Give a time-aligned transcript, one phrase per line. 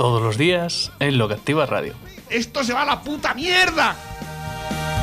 [0.00, 1.92] Todos los días en Lo que Activa Radio.
[2.30, 3.94] ¡Esto se va a la puta mierda!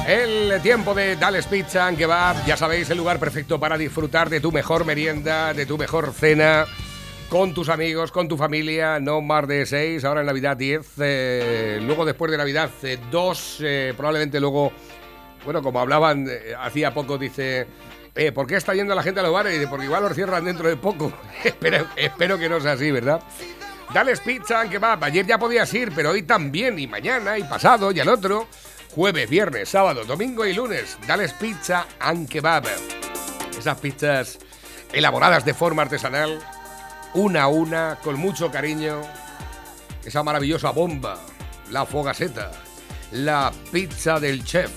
[0.07, 4.39] El tiempo de Dales Pizza and Kebab, ya sabéis, el lugar perfecto para disfrutar de
[4.39, 6.65] tu mejor merienda, de tu mejor cena,
[7.29, 11.79] con tus amigos, con tu familia, no más de seis, ahora en Navidad 10, eh,
[11.79, 12.71] luego después de Navidad
[13.11, 14.71] 2, eh, probablemente luego,
[15.45, 17.67] bueno, como hablaban eh, hacía poco, dice,
[18.15, 19.53] eh, ¿por qué está yendo la gente a los bares?
[19.53, 21.13] Y dice, porque igual los cierran dentro de poco.
[21.43, 23.21] espero, espero que no sea así, ¿verdad?
[23.93, 27.91] Dales Pizza and Kebab, ayer ya podías ir, pero hoy también, y mañana, y pasado,
[27.91, 28.47] y al otro
[28.93, 30.97] jueves, viernes, sábado, domingo y lunes.
[31.07, 32.65] Dales Pizza and Kebab.
[33.57, 34.39] Esas pizzas
[34.91, 36.39] elaboradas de forma artesanal,
[37.13, 39.01] una a una, con mucho cariño.
[40.03, 41.19] Esa maravillosa bomba,
[41.69, 42.51] la fogaseta,
[43.11, 44.71] la pizza del chef,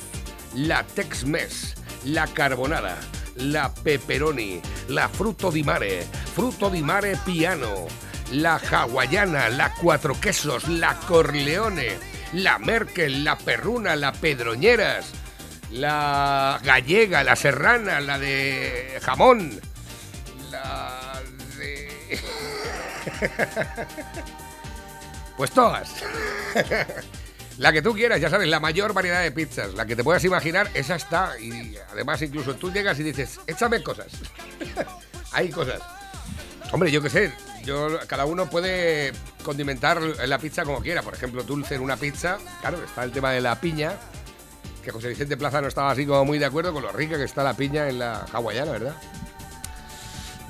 [0.55, 2.97] la Tex-Mex, la carbonara,
[3.37, 7.87] la pepperoni, la fruto di mare, fruto di mare piano,
[8.31, 15.07] la hawaiana, la cuatro quesos, la corleone la Merkel, la Perruna, la Pedroñeras,
[15.73, 19.61] la gallega, la serrana, la de jamón,
[20.51, 21.21] la
[21.59, 22.21] de...
[25.37, 25.95] pues todas.
[27.59, 30.25] La que tú quieras, ya sabes, la mayor variedad de pizzas, la que te puedas
[30.25, 31.39] imaginar, esa está.
[31.39, 34.07] Y además incluso tú llegas y dices, échame cosas.
[35.33, 35.83] Hay cosas.
[36.73, 37.33] Hombre, yo qué sé,
[37.65, 39.13] yo, cada uno puede
[39.43, 41.03] condimentar la pizza como quiera.
[41.03, 43.93] Por ejemplo, dulce en una pizza, claro, está el tema de la piña,
[44.83, 47.25] que José Vicente Plaza no estaba así como muy de acuerdo con lo rica que
[47.25, 48.95] está la piña en la hawaiana, ¿verdad?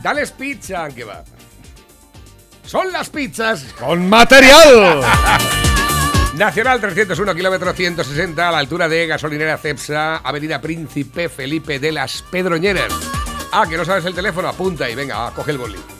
[0.02, 1.24] Dales pizza, que va.
[2.64, 5.02] Son las pizzas ¡Con material!
[6.36, 12.22] Nacional 301, kilómetro 160, a la altura de gasolinera Cepsa, Avenida Príncipe Felipe de las
[12.22, 12.92] Pedroñeras.
[13.52, 15.99] Ah, que no sabes el teléfono, apunta y venga, coge el boli.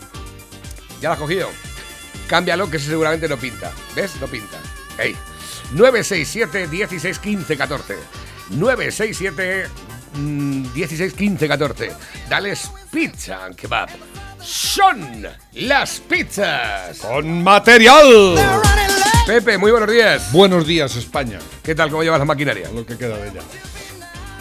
[1.00, 1.48] ¿Ya lo has cogido?
[2.28, 3.72] Cámbialo, que ese seguramente no pinta.
[3.94, 4.12] ¿Ves?
[4.20, 4.58] No pinta.
[4.98, 5.16] Hey.
[5.72, 7.96] 967 16 15 14.
[8.50, 9.66] 967
[10.14, 11.92] mm, 16 15 14.
[12.28, 13.88] Dales pizza and kebab.
[14.40, 16.98] Son las pizzas.
[16.98, 18.36] ¡Con material!
[19.26, 20.32] Pepe, muy buenos días.
[20.32, 21.38] Buenos días, España.
[21.62, 21.90] ¿Qué tal?
[21.90, 22.70] ¿Cómo llevas la maquinaria?
[22.74, 23.42] Lo que queda de ella.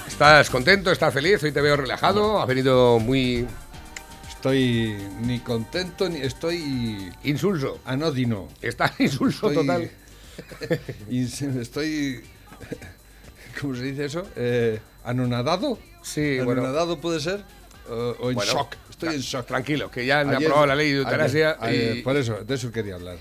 [0.08, 0.92] ¿Estás contento?
[0.92, 1.44] ¿Estás feliz?
[1.44, 2.42] Hoy te veo relajado.
[2.42, 3.46] Has venido muy
[4.44, 7.81] Estoy ni contento ni estoy insulso.
[7.83, 8.47] anódino.
[8.61, 9.91] Estás insulso Estoy- total.
[11.61, 12.22] Estoy.
[13.59, 14.25] ¿Cómo se dice eso?
[14.38, 15.77] Eh, ¿Anonadado?
[16.01, 16.61] Sí, bueno.
[16.61, 17.44] ¿Anonadado puede ser?
[17.89, 18.75] O- o en Bueno, shock.
[18.89, 19.45] Estoy en shock.
[19.45, 21.57] Tranquilo, que ya han aprobado la ley de eutanasia.
[21.59, 23.17] ayer, y- Por eso, de eso quería hablar.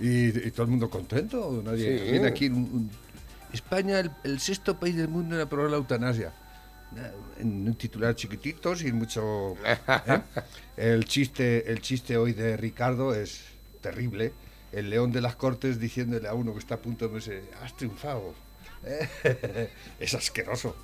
[0.00, 1.60] Y, y todo el mundo contento.
[1.62, 2.10] Nadie Sí.
[2.10, 2.46] viene aquí.
[2.46, 2.90] un- un-
[3.52, 6.32] España, el, el sexto país del mundo en aprobar la eutanasia.
[7.38, 9.56] En un titular chiquitito, sin mucho.
[9.64, 10.20] ¿eh?
[10.76, 13.40] El chiste, el chiste hoy de Ricardo es
[13.80, 14.32] terrible.
[14.72, 17.76] El león de las cortes diciéndole a uno que está a punto de morirse, has
[17.76, 18.34] triunfado.
[20.00, 20.76] es asqueroso.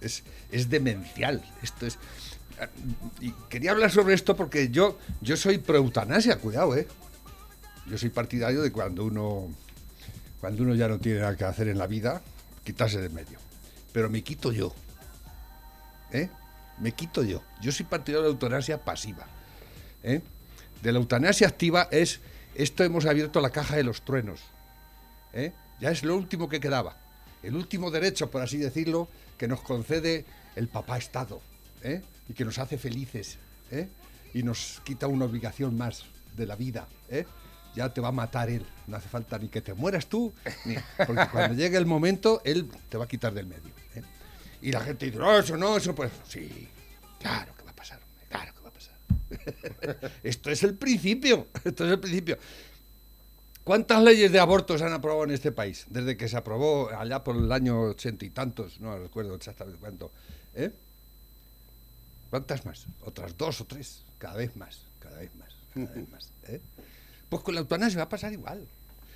[0.00, 1.42] Es, es demencial.
[1.62, 1.98] Esto es.
[3.48, 6.86] Quería hablar sobre esto porque yo, yo soy pro eutanasia, cuidado, ¿eh?
[7.86, 9.48] Yo soy partidario de cuando uno,
[10.40, 12.22] cuando uno ya no tiene nada que hacer en la vida,
[12.64, 13.38] quitarse del medio.
[13.92, 14.74] Pero me quito yo.
[16.12, 16.28] ¿Eh?
[16.78, 17.42] Me quito yo.
[17.60, 19.26] Yo soy partidario de la eutanasia pasiva.
[20.02, 20.20] ¿eh?
[20.82, 22.20] De la eutanasia activa es,
[22.54, 24.40] esto hemos abierto la caja de los truenos.
[25.32, 25.52] ¿eh?
[25.80, 26.96] Ya es lo último que quedaba.
[27.42, 31.40] El último derecho, por así decirlo, que nos concede el papá Estado.
[31.82, 32.02] ¿eh?
[32.28, 33.38] Y que nos hace felices.
[33.70, 33.88] ¿eh?
[34.34, 36.04] Y nos quita una obligación más
[36.36, 36.86] de la vida.
[37.08, 37.26] ¿eh?
[37.74, 38.64] Ya te va a matar él.
[38.86, 40.32] No hace falta ni que te mueras tú,
[40.64, 40.76] ni,
[41.06, 43.72] porque cuando llegue el momento, él te va a quitar del medio.
[43.94, 44.02] ¿eh?
[44.62, 46.12] Y la gente dice, no, eso no, eso pues.
[46.28, 46.68] Sí,
[47.18, 50.12] claro que va a pasar, claro que va a pasar.
[50.22, 52.38] Esto es el principio, esto es el principio.
[53.64, 55.86] ¿Cuántas leyes de aborto se han aprobado en este país?
[55.88, 60.10] Desde que se aprobó allá por el año ochenta y tantos, no recuerdo exactamente cuánto.
[60.54, 60.72] ¿eh?
[62.30, 62.86] ¿Cuántas más?
[63.02, 66.32] Otras dos o tres, cada vez más, cada vez más, cada vez más.
[66.48, 66.60] ¿eh?
[67.28, 68.66] Pues con la eutanasia va a pasar igual.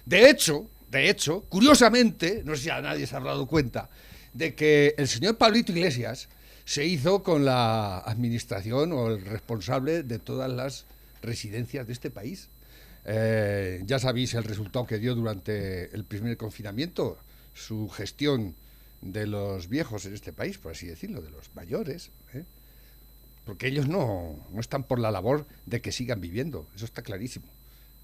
[0.05, 3.91] De hecho, de hecho, curiosamente, no sé si a nadie se ha dado cuenta,
[4.37, 6.29] de que el señor Pablito Iglesias
[6.67, 10.85] se hizo con la administración o el responsable de todas las
[11.23, 12.51] residencias de este país.
[13.07, 17.19] Eh, ya sabéis el resultado que dio durante el primer confinamiento,
[17.55, 18.55] su gestión
[19.01, 22.45] de los viejos en este país, por así decirlo, de los mayores, ¿eh?
[23.45, 27.47] porque ellos no, no, están por la labor de que sigan viviendo, eso está clarísimo.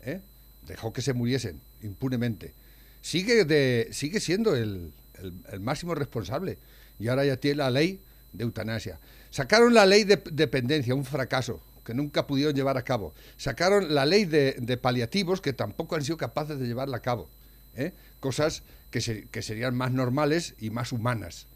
[0.01, 0.21] ¿eh?
[0.67, 2.55] Dejó que se muriesen impunemente.
[3.01, 6.59] Sigue, de, sigue siendo el, el, máximo responsable
[6.99, 8.01] y ahora ya tiene la ley
[8.33, 8.99] de eutanasia.
[9.31, 13.13] Sacaron la ley de dependencia, un fracaso que nunca pudieron llevar a cabo.
[13.37, 17.29] Sacaron la ley de, de paliativos que tampoco han sido capaces de llevarla a cabo.
[17.75, 17.93] ¿eh?
[18.21, 21.47] Cosas que, se, que, serían más normales y más humanas.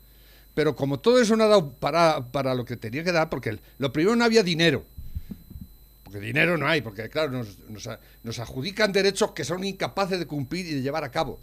[0.54, 3.58] Pero como todo eso no ha dado para, para lo que tenía que dar, porque
[3.78, 4.84] lo primero no había dinero.
[6.02, 7.58] Porque dinero no hay, porque claro, nos,
[8.22, 11.40] nos adjudican derechos que son incapaces de cumplir y de llevar a cabo.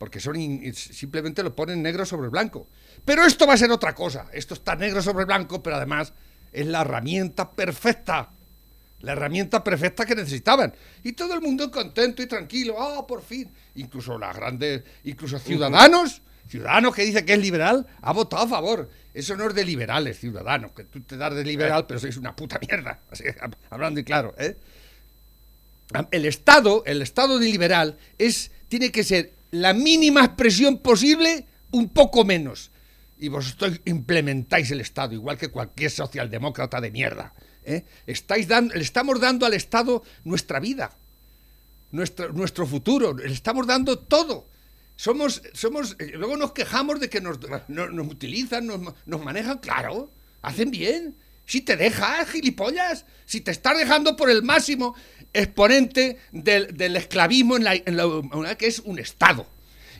[0.00, 2.66] Porque son in, simplemente lo ponen negro sobre blanco.
[3.04, 4.28] Pero esto va a ser otra cosa.
[4.32, 6.14] Esto está negro sobre blanco, pero además
[6.50, 8.30] es la herramienta perfecta.
[9.00, 10.72] La herramienta perfecta que necesitaban.
[11.04, 12.80] Y todo el mundo contento y tranquilo.
[12.80, 13.50] Ah, por fin.
[13.74, 18.88] Incluso las grandes, incluso ciudadanos, ciudadanos que dicen que es liberal, ha votado a favor.
[19.12, 22.34] Eso no es de liberales, ciudadanos, que tú te das de liberal, pero sois una
[22.34, 23.00] puta mierda.
[23.10, 23.24] Así,
[23.68, 24.56] hablando y claro, ¿eh?
[26.10, 31.88] El Estado, el Estado de liberal, es, tiene que ser la mínima expresión posible, un
[31.88, 32.70] poco menos
[33.20, 37.34] y vosotros implementáis el Estado, igual que cualquier socialdemócrata de mierda.
[37.64, 37.84] ¿eh?
[38.06, 40.90] Estáis dando, le estamos dando al Estado nuestra vida,
[41.92, 44.48] nuestro, nuestro futuro, le estamos dando todo.
[44.96, 47.38] Somos, somos, luego nos quejamos de que nos,
[47.68, 50.10] nos, nos utilizan, nos, nos, manejan, claro,
[50.42, 51.14] hacen bien.
[51.46, 54.94] Si te dejas, gilipollas, si te estás dejando por el máximo
[55.32, 59.46] exponente del, del esclavismo en la, en la, que es un Estado.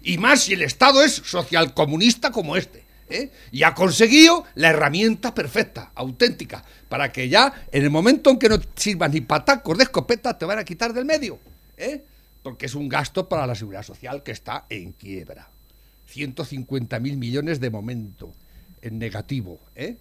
[0.02, 2.84] Y más si el Estado es socialcomunista como este.
[3.10, 3.30] ¿eh?
[3.50, 8.48] y ha conseguido la herramienta perfecta, auténtica, para que ya en el momento en que
[8.48, 11.40] no sirvas ni patacos de escopeta te van a quitar del medio,
[11.76, 12.04] ¿eh?
[12.42, 15.48] porque es un gasto para la seguridad social que está en quiebra.
[16.06, 18.32] 150 mil millones de momento,
[18.82, 19.60] en negativo.
[19.74, 19.96] ¿eh?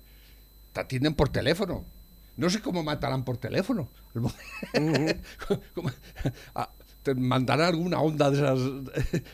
[0.73, 1.85] Te atienden por teléfono.
[2.39, 3.89] No sé cómo matarán por teléfono.
[4.15, 4.19] Uh
[4.74, 5.19] -huh.
[7.03, 8.59] te mandarán alguna onda de esas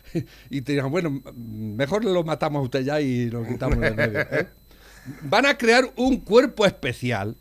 [0.49, 4.21] y te dirán, bueno, mejor lo matamos a usted ya y lo quitamos del medio.
[4.21, 4.47] ¿eh?
[5.21, 7.37] Van a crear un cuerpo especial.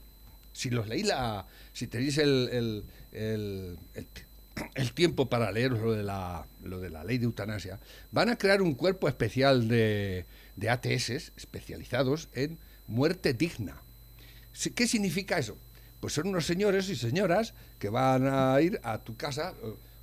[0.52, 1.46] Si los leí la.
[1.72, 3.78] Si tenéis el, el, el,
[4.74, 7.80] el tiempo para leer lo de, la, lo de la ley de eutanasia,
[8.12, 10.26] van a crear un cuerpo especial de,
[10.56, 13.80] de ATS especializados en muerte digna.
[14.74, 15.56] ¿Qué significa eso?
[16.00, 19.54] Pues son unos señores y señoras que van a ir a tu casa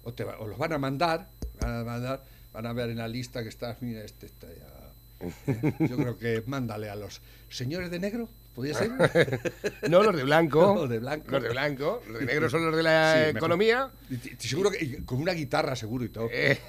[0.04, 3.08] o, te, o los van a mandar, van a mandar, van a ver en la
[3.08, 4.82] lista que está, mira, este está ya.
[5.88, 8.92] Yo creo que mándale a los señores de negro, ¿podría ser?
[9.90, 10.74] no, los de blanco.
[10.76, 11.32] los de blanco.
[11.32, 12.02] Los de blanco.
[12.08, 13.92] Los de negro son los de la sí, economía.
[14.10, 14.30] Mejor.
[14.40, 16.30] Seguro que y con una guitarra, seguro y todo.
[16.32, 16.60] Eh.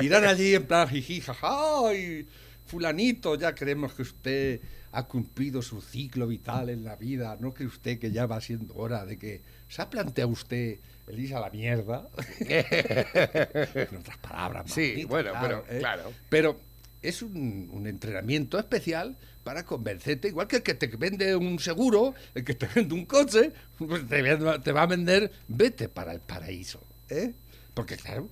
[0.00, 2.26] Irán allí en plan jiji, jaja, y
[2.66, 4.60] fulanito, ya creemos que usted
[4.92, 7.36] ha cumplido su ciclo vital en la vida.
[7.40, 11.18] ¿No cree usted que ya va siendo hora de que se ha planteado usted el
[11.18, 12.08] irse a la mierda?
[12.40, 14.70] en otras palabras.
[14.70, 15.80] Sí, bueno, claro, pero ¿eh?
[15.80, 16.12] claro.
[16.28, 16.60] Pero
[17.02, 22.14] es un, un, entrenamiento especial para convencerte, igual que el que te vende un seguro,
[22.34, 24.22] el que te vende un coche, pues te,
[24.62, 26.80] te va a vender, vete para el paraíso.
[27.08, 27.32] ¿eh?
[27.74, 28.28] Porque claro,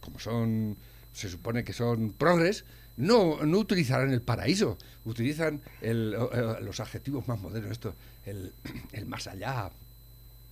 [0.00, 0.76] como son,
[1.12, 2.64] se supone que son progres,
[2.96, 7.94] no, no utilizarán el paraíso, utilizan el, los adjetivos más modernos, esto,
[8.26, 8.52] el,
[8.92, 9.70] el, más allá,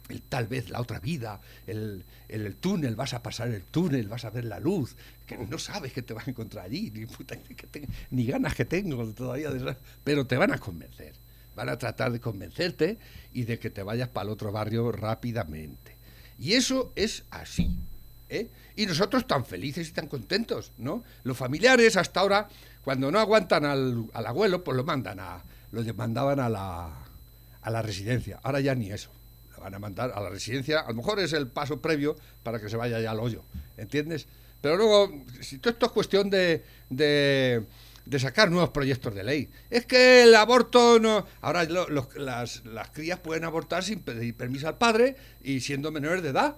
[0.09, 4.09] el tal vez la otra vida, el, el, el, túnel, vas a pasar el túnel,
[4.09, 7.07] vas a ver la luz, que no sabes que te vas a encontrar allí, ni,
[7.07, 11.15] puta, que ni ganas que tengo todavía, de, pero te van a convencer,
[11.55, 12.99] van a tratar de convencerte
[13.33, 15.97] y de que te vayas para el otro barrio rápidamente.
[16.39, 17.77] Y eso es así.
[18.31, 18.49] ¿Eh?
[18.77, 21.03] Y nosotros tan felices y tan contentos, ¿no?
[21.25, 22.49] Los familiares hasta ahora,
[22.83, 26.91] cuando no aguantan al, al abuelo, pues lo mandan a, lo mandaban a la,
[27.61, 28.39] a la residencia.
[28.45, 29.11] Ahora ya ni eso.
[29.53, 30.81] Lo van a mandar a la residencia.
[30.81, 33.43] A lo mejor es el paso previo para que se vaya ya al hoyo,
[33.77, 34.29] ¿entiendes?
[34.61, 37.65] Pero luego, si todo esto es cuestión de, de,
[38.19, 39.49] sacar nuevos proyectos de ley.
[39.71, 41.27] Es que el aborto no...
[41.41, 45.91] Ahora lo, lo, las, las crías pueden abortar sin pedir permiso al padre y siendo
[45.91, 46.57] menores de edad.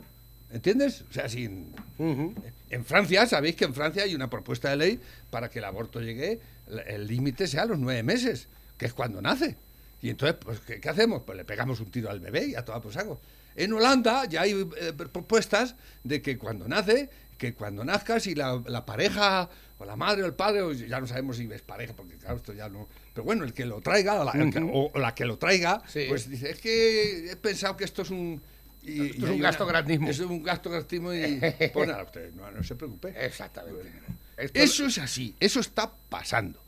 [0.53, 1.05] ¿Entiendes?
[1.09, 1.73] O sea, sin...
[1.99, 2.35] Uh -huh.
[2.71, 6.01] En Francia, sabéis que en Francia hay una propuesta de ley para que el aborto
[6.01, 6.41] llegue,
[6.87, 9.57] el límite sea a los nueve meses, que es cuando nace.
[10.01, 11.23] Y entonces, pues, ¿qué, ¿qué, hacemos?
[11.23, 13.21] Pues le pegamos un tiro al bebé y a toda por saco.
[13.55, 18.63] En Holanda ya hay eh, propuestas de que cuando nace, que cuando nazca, si la,
[18.67, 21.95] la, pareja, o la madre o el padre, o ya no sabemos si es pareja,
[21.95, 22.89] porque claro, esto ya no...
[23.13, 25.83] Pero bueno, el que lo traiga, o la, el que, o la que lo traiga,
[25.87, 26.07] sí.
[26.09, 28.41] pues dice, es que he pensado que esto es un
[28.83, 30.09] Y, Esto y es un gasto una- gratismo.
[30.11, 31.41] Es un gasto gratismo y
[31.73, 33.15] pues nada, usted no, no se preocupe.
[33.25, 33.93] Exactamente.
[34.37, 36.61] Esto- Eso es así, eso está pasando.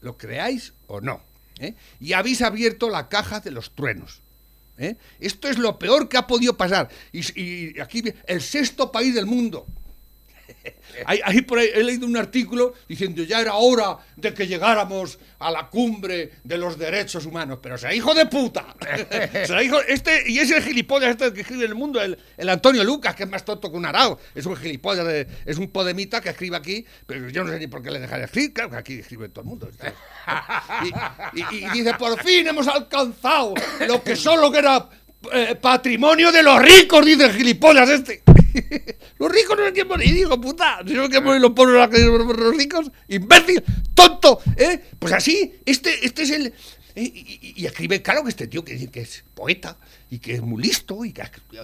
[0.00, 1.22] Lo creáis o no.
[1.58, 1.74] ¿eh?
[1.98, 4.22] Y habéis abierto la caja de los truenos.
[4.78, 4.96] ¿eh?
[5.18, 6.88] Esto es lo peor que ha podido pasar.
[7.12, 9.66] Y, y aquí el sexto país del mundo.
[11.06, 15.18] Ahí, ahí por ahí he leído un artículo diciendo ya era hora de que llegáramos
[15.38, 17.58] a la cumbre de los derechos humanos.
[17.62, 18.74] Pero será hijo de puta.
[19.46, 22.84] Será hijo, este, y ese gilipollas este que escribe en el mundo, el, el Antonio
[22.84, 24.18] Lucas, que es más tonto que un arao.
[24.34, 27.66] Es un gilipollas, de- es un podemita que escribe aquí, pero yo no sé ni
[27.66, 28.52] por qué le dejaré escribir.
[28.52, 29.68] Claro que aquí escribe todo el mundo.
[31.34, 33.54] Y, y- y dice, por fin hemos alcanzado
[33.86, 34.88] lo que solo era
[35.32, 38.22] eh, patrimonio de los ricos, dice el gilipollas este.
[39.18, 40.80] los ricos no se quieren morir, hijo puta.
[40.86, 43.62] Si no quieren morir los pobres, los los ricos, imbécil,
[43.94, 44.80] tonto, ¿eh?
[44.98, 46.46] Pues así, este, este es el...
[46.46, 46.52] eh,
[47.02, 49.76] Y, y- y escribe, claro que este tío que, que es poeta
[50.10, 51.22] y que es muy listo y que,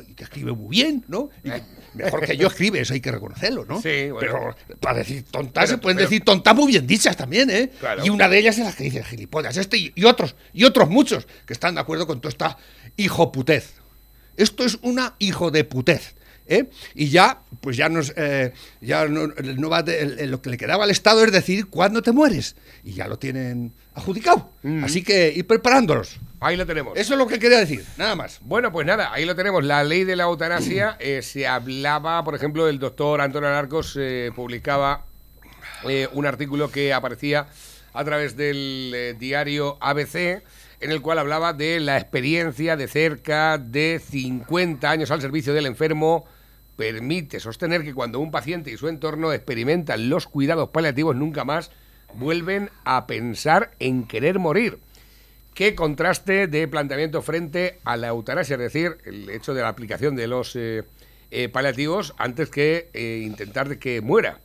[0.09, 1.31] y que escribe muy bien, ¿no?
[1.43, 1.63] Y que
[1.95, 3.83] mejor que yo escribe, eso hay que reconocerlo, ¿no?
[3.83, 4.19] Sí, bueno.
[4.21, 7.71] Pero para decir tontas Pero- se pueden pero- decir tontas muy bien dichas también, ¿eh?
[7.81, 8.05] Claro.
[8.07, 10.89] Y una de ellas es la que dice gilipollas, este y, y otros, y otros
[10.89, 12.57] muchos que están de acuerdo con toda esta
[12.97, 13.75] hijoputez.
[14.37, 16.15] Esto es una hijo de putez.
[16.49, 16.67] ¿Eh?
[16.95, 20.51] Y ya, pues ya nos, eh, ya no, no va de- el- el- lo que
[20.51, 22.57] le quedaba al Estado es decir cuándo te mueres.
[22.85, 24.51] Y ya lo tienen adjudicado.
[24.83, 26.19] Así que ir preparándolos.
[26.41, 26.97] Ahí lo tenemos.
[26.99, 28.39] Eso es lo que quería decir, nada más.
[28.43, 29.65] Bueno, pues nada, ahí lo tenemos.
[29.65, 33.99] La ley de la eutanasia eh, se hablaba, por ejemplo, el doctor Antonio Alarcos
[34.35, 35.05] publicaba
[36.13, 37.47] un artículo que aparecía
[37.93, 40.43] a través del diario ABC,
[40.81, 45.65] en el cual hablaba de la experiencia de cerca de 50 años al servicio del
[45.67, 46.27] enfermo.
[46.77, 51.71] Permite sostener que cuando un paciente y su entorno experimentan los cuidados paliativos nunca más
[52.15, 54.79] vuelven a pensar en querer morir.
[55.55, 60.15] Qué contraste de planteamiento frente a la eutanasia, es decir, el hecho de la aplicación
[60.15, 60.85] de los eh,
[61.31, 64.41] eh, paliativos antes que eh, intentar de que muera.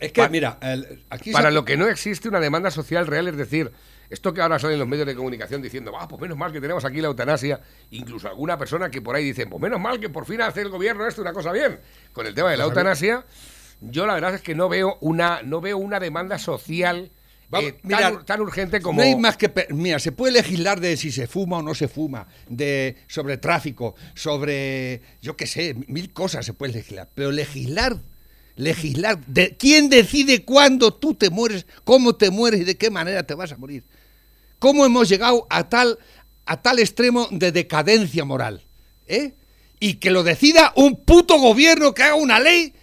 [0.00, 3.06] Es que, Pa- mira, el- aquí Para se- lo que no existe una demanda social
[3.06, 3.70] real, es decir,
[4.10, 6.84] esto que ahora salen los medios de comunicación diciendo, ah, pues menos mal que tenemos
[6.84, 7.60] aquí la eutanasia,
[7.90, 10.68] incluso alguna persona que por ahí dice, pues menos mal que por fin hace el
[10.68, 11.80] gobierno esto una cosa bien.
[12.12, 13.24] Con el tema de la Pues eutanasia,
[13.80, 17.10] yo la verdad es que no veo una, no veo una demanda social
[17.50, 19.00] Vamos, eh, tan, mira, tan urgente como...
[19.00, 19.50] No hay más que.
[19.70, 23.94] Mira, se puede legislar de si se fuma o no se fuma, de sobre tráfico,
[24.14, 25.00] sobre.
[25.22, 27.08] Yo qué sé, mil cosas se puede legislar.
[27.14, 27.96] Pero legislar.
[28.56, 29.24] Legislar.
[29.26, 33.34] De, ¿Quién decide cuándo tú te mueres, cómo te mueres y de qué manera te
[33.34, 33.84] vas a morir?
[34.58, 35.98] ¿Cómo hemos llegado a tal,
[36.46, 38.62] a tal extremo de decadencia moral?
[39.06, 39.34] ¿Eh?
[39.80, 42.74] Y que lo decida un puto gobierno que haga una ley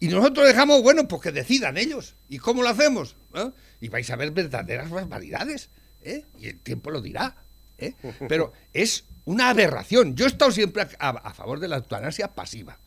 [0.00, 2.14] y nosotros dejamos, bueno, pues que decidan ellos.
[2.28, 3.16] ¿Y cómo lo hacemos?
[3.34, 3.50] ¿Eh?
[3.80, 5.70] Y vais a ver verdaderas barbaridades.
[6.02, 6.24] ¿eh?
[6.38, 7.36] Y el tiempo lo dirá.
[7.78, 7.94] ¿eh?
[8.28, 10.14] Pero es una aberración.
[10.16, 12.78] Yo he estado siempre a, a favor de la eutanasia pasiva.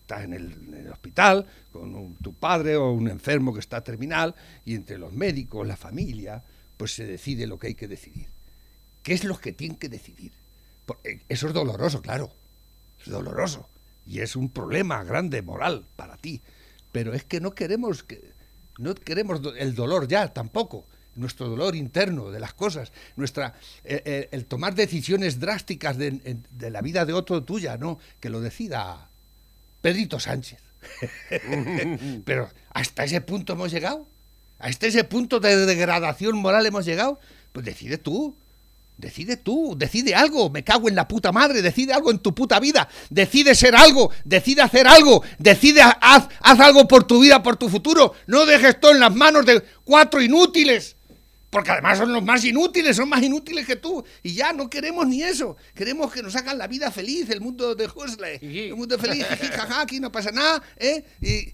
[0.00, 3.82] Estás en el, en el hospital con un- tu padre o un enfermo que está
[3.84, 6.42] terminal y entre los médicos, la familia,
[6.76, 8.28] pues se decide lo que hay que decidir.
[9.02, 10.32] ¿Qué es lo que tienen que decidir?
[10.84, 12.32] Porque eso es doloroso, claro.
[13.00, 13.68] Es doloroso.
[14.06, 16.42] Y es un problema grande moral para ti.
[16.92, 18.34] Pero es que no queremos que
[18.78, 20.86] no queremos el dolor ya tampoco.
[21.14, 23.54] Nuestro dolor interno de las cosas, nuestra
[23.84, 28.28] eh, eh, el tomar decisiones drásticas de, de la vida de otro tuya, no, que
[28.28, 29.08] lo decida
[29.80, 30.60] Pedrito Sánchez.
[32.24, 34.06] Pero hasta ese punto hemos llegado.
[34.58, 37.18] Hasta ese punto de degradación moral hemos llegado.
[37.52, 38.36] Pues decide tú.
[38.98, 42.58] Decide tú, decide algo, me cago en la puta madre, decide algo en tu puta
[42.60, 47.42] vida, decide ser algo, decide hacer algo, decide ha- haz, haz algo por tu vida,
[47.42, 50.96] por tu futuro, no dejes todo en las manos de cuatro inútiles,
[51.50, 55.06] porque además son los más inútiles, son más inútiles que tú, y ya no queremos
[55.06, 58.98] ni eso, queremos que nos hagan la vida feliz, el mundo de Huxley, el mundo
[58.98, 61.04] feliz, jaja, aquí no pasa nada, ¿eh?
[61.20, 61.52] Y,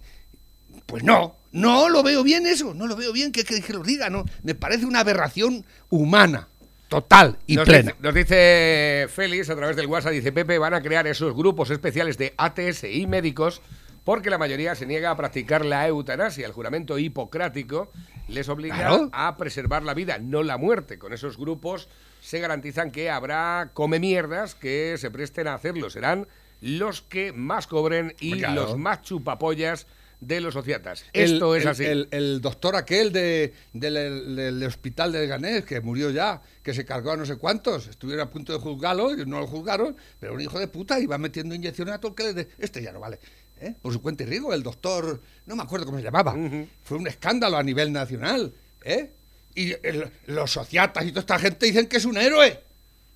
[0.93, 3.83] pues no, no lo veo bien eso, no lo veo bien que, que, que lo
[3.83, 6.49] diga, no, me parece una aberración humana,
[6.89, 7.93] total y nos, plena.
[7.93, 11.71] dice, nos dice Félix a través del WhatsApp, dice Pepe, van a crear esos grupos
[11.71, 13.61] especiales de ATS y médicos
[14.05, 16.45] porque la mayoría se niega a practicar la eutanasia.
[16.45, 17.91] El juramento hipocrático
[18.29, 19.09] les obliga Claro.
[19.13, 20.99] a preservar la vida, no la muerte.
[20.99, 21.89] Con esos grupos
[22.21, 25.89] se garantizan que habrá come mierdas que se presten a hacerlo.
[25.89, 26.27] Serán
[26.61, 28.55] los que más cobren y Claro.
[28.63, 29.87] los más chupapollas
[30.23, 31.05] de los sociatas.
[31.13, 31.85] El- Esto es el- así.
[31.85, 36.73] El, el doctor aquel de, del, del- del hospital de Ganés, que murió ya, que
[36.73, 39.97] se cargó a no sé cuántos, estuvieron a punto de juzgarlo, y no lo juzgaron,
[40.21, 43.01] pero un hijo de puta iba metiendo inyecciones a todo que de- Este ya no
[43.01, 43.19] vale.
[43.61, 43.75] ¿eh?
[43.83, 46.37] Por su cuenta y riesgo, el doctor, no me acuerdo cómo se llamaba,
[46.85, 48.53] fue un escándalo a nivel nacional.
[48.85, 49.11] ¿eh?
[49.57, 52.61] Y el- los sociatas y toda esta gente dicen que es un héroe,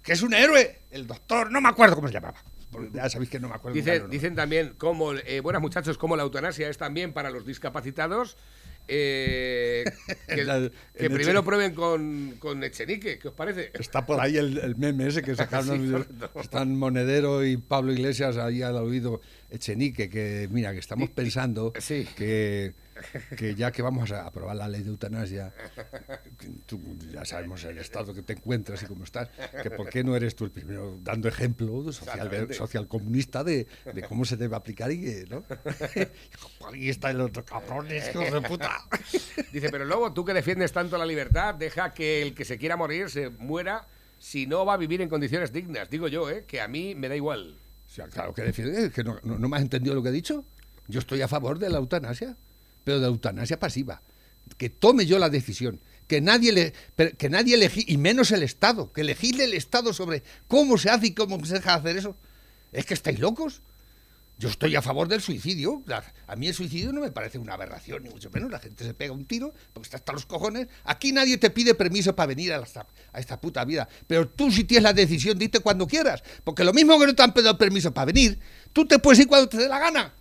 [0.03, 0.81] que es un héroe.
[0.91, 2.43] El doctor, no me acuerdo cómo se llamaba.
[2.77, 3.75] Porque ya sabéis que no me acuerdo.
[3.75, 8.37] Dicen, dicen también, como, eh, buenas muchachos, como la eutanasia es también para los discapacitados.
[8.89, 9.85] eh,
[10.29, 13.71] que la- primero prueben con, con Echenique, ¿qué os parece?
[13.75, 16.09] Está por ahí el, el meme ese que sacaron.
[16.09, 21.73] Sí, están Monedero y Pablo Iglesias ahí al oído Echenique, que mira, que estamos pensando
[21.81, 22.07] sí.
[22.17, 22.75] que,
[23.37, 25.53] que ya que vamos a aprobar la ley de eutanasia,
[26.67, 26.81] tú
[27.13, 29.29] ya sabemos el estado que te encuentras y cómo estás,
[29.63, 34.03] que por qué no eres tú el primero dando ejemplo social, social comunista de, de
[34.03, 35.45] cómo se debe aplicar y que, ¿no?
[36.73, 38.03] Ahí está el otro cabrón, de
[38.49, 38.85] puta.
[39.53, 42.77] Dice, pero luego tú que defiendes tanto la libertad, deja que el que se quiera
[42.77, 43.87] morir se muera
[44.19, 45.91] si no va a vivir en condiciones dignas.
[45.91, 46.45] Digo yo, ¿eh?
[46.47, 47.59] que a mí me da igual.
[47.87, 50.13] O sea, claro que defiende, que no, no, no me has entendido lo que he
[50.13, 50.45] dicho.
[50.89, 52.37] Yo estoy a favor de la eutanasia,
[52.87, 54.01] pero de eutanasia pasiva.
[54.59, 56.73] Que tome yo la decisión, que nadie le,
[57.19, 61.09] que nadie elegi, y menos el Estado, que elegirle el Estado sobre cómo se hace
[61.09, 62.17] y cómo se deja de hacer eso.
[62.73, 63.61] Es que estáis locos.
[64.39, 65.83] Yo estoy a favor del suicidio.
[66.29, 68.51] A mí el suicidio no me parece una aberración, ni mucho menos.
[68.53, 70.69] La gente se pega un tiro porque está hasta los cojones.
[70.85, 73.89] Aquí nadie te pide permiso para venir a, la- a esta puta vida.
[74.07, 76.23] Pero tú si tienes la decisión, dite cuando quieras.
[76.45, 78.39] Porque lo mismo que no te han pedido permiso para venir,
[78.73, 80.15] tú te puedes ir cuando te dé la gana.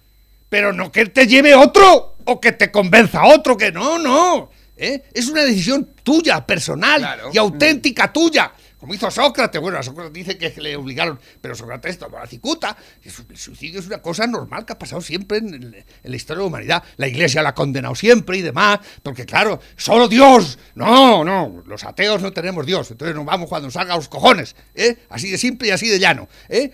[0.49, 4.49] Pero no que te lleve otro o que te convenza otro, que no, no.
[4.77, 5.03] ¿eh?
[5.13, 7.29] Es una decisión tuya, personal Claro.
[7.33, 8.51] y auténtica tuya.
[8.77, 12.77] Como hizo Sócrates, bueno, a Sócrates dice que le obligaron, pero Sócrates tomó la cicuta.
[13.01, 16.39] El suicidio es una cosa normal que ha pasado siempre en, el- en la historia
[16.39, 16.83] de la humanidad.
[16.97, 20.59] La iglesia la ha condenado siempre y demás, porque claro, solo Dios.
[20.75, 24.07] No, no, los ateos no tenemos Dios, entonces nos vamos cuando nos salga a los
[24.07, 24.55] cojones.
[24.75, 24.97] ¿eh?
[25.09, 26.27] Así de simple y así de llano.
[26.47, 26.69] ¿eh?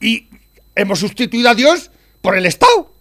[0.00, 0.30] Y
[0.74, 2.91] hemos sustituido a Dios por el Estado.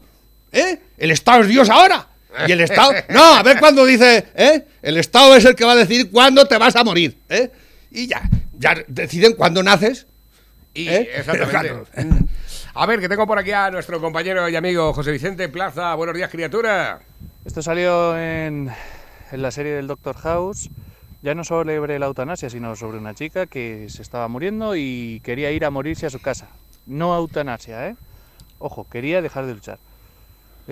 [0.51, 0.79] ¿Eh?
[0.97, 2.07] El Estado es Dios ahora.
[2.47, 2.93] Y el Estado.
[3.09, 4.25] No, a ver cuándo dice.
[4.35, 4.65] ¿eh?
[4.81, 7.17] El Estado es el que va a decir cuándo te vas a morir.
[7.29, 7.51] ¿eh?
[7.91, 8.21] Y ya.
[8.57, 10.07] Ya deciden cuándo naces.
[10.73, 11.09] Y ¿Eh?
[11.15, 11.51] exactamente.
[11.51, 11.85] Claro.
[12.73, 15.93] A ver, que tengo por aquí a nuestro compañero y amigo José Vicente Plaza.
[15.95, 17.01] Buenos días, criatura.
[17.43, 18.71] Esto salió en,
[19.29, 20.69] en la serie del Doctor House,
[21.21, 25.51] ya no sobre la eutanasia, sino sobre una chica que se estaba muriendo y quería
[25.51, 26.47] ir a morirse a su casa.
[26.85, 27.95] No eutanasia, ¿eh?
[28.57, 29.79] Ojo, quería dejar de luchar.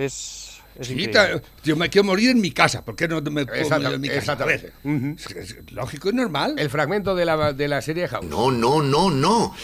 [0.00, 1.42] Es, es Sí, increíble.
[1.62, 2.84] yo me quiero morir en mi casa.
[2.84, 4.18] ¿Por qué no me puedo morir en mi casa?
[4.18, 4.72] A exactamente.
[4.82, 6.54] ver, es- es lógico y normal.
[6.58, 8.24] El fragmento de la, de la serie House.
[8.26, 9.54] No, no, no, no.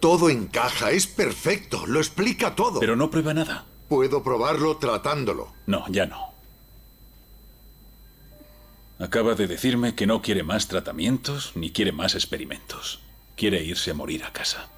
[0.00, 2.80] Todo encaja, es perfecto, lo explica todo.
[2.80, 3.66] Pero no prueba nada.
[3.88, 5.52] Puedo probarlo tratándolo.
[5.66, 6.30] No, ya no.
[8.98, 13.00] Acaba de decirme que no quiere más tratamientos ni quiere más experimentos.
[13.36, 14.68] Quiere irse a morir a casa.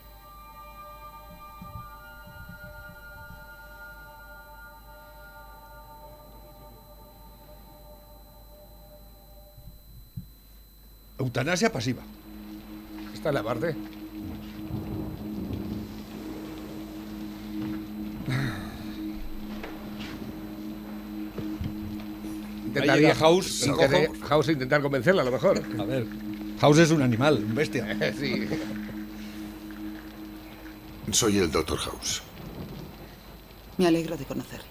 [11.23, 12.03] Eutanasia pasiva.
[13.15, 13.77] Esta es la parte.
[22.75, 23.69] Llega House,
[24.29, 25.63] House intentar convencerla, a lo mejor.
[25.79, 26.07] A ver.
[26.61, 27.87] House es un animal, un bestia.
[28.19, 28.49] sí.
[31.11, 31.77] Soy el Dr.
[31.79, 32.23] House.
[33.77, 34.67] Me alegro de conocerle.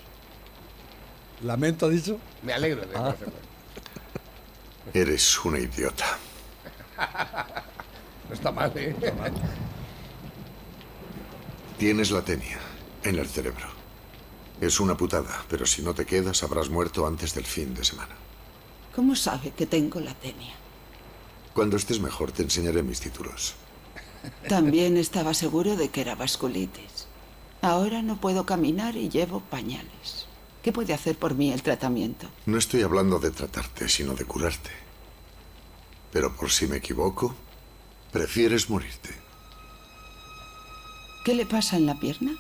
[1.44, 2.18] Lamento, ha dicho.
[2.44, 2.88] Me alegro Ah.
[2.88, 3.34] de conocerla.
[4.94, 6.06] Eres una idiota.
[8.30, 8.96] No está mal, ¿eh?
[11.78, 12.60] Tienes la tenia
[13.04, 13.68] en el cerebro.
[14.62, 18.16] Es una putada, pero si no te quedas habrás muerto antes del fin de semana.
[18.96, 20.54] ¿Cómo sabe que tengo la tenia?
[21.54, 23.56] Cuando estés mejor te enseñaré mis títulos.
[24.48, 27.08] También estaba seguro de que era vasculitis.
[27.62, 30.28] Ahora no puedo caminar y llevo pañales.
[30.62, 32.28] ¿Qué puede hacer por mí el tratamiento?
[32.46, 34.70] No estoy hablando de tratarte, sino de curarte.
[36.12, 37.36] Pero por si me equivoco,
[38.12, 39.10] prefieres morirte.
[41.24, 42.34] ¿Qué le pasa en la pierna?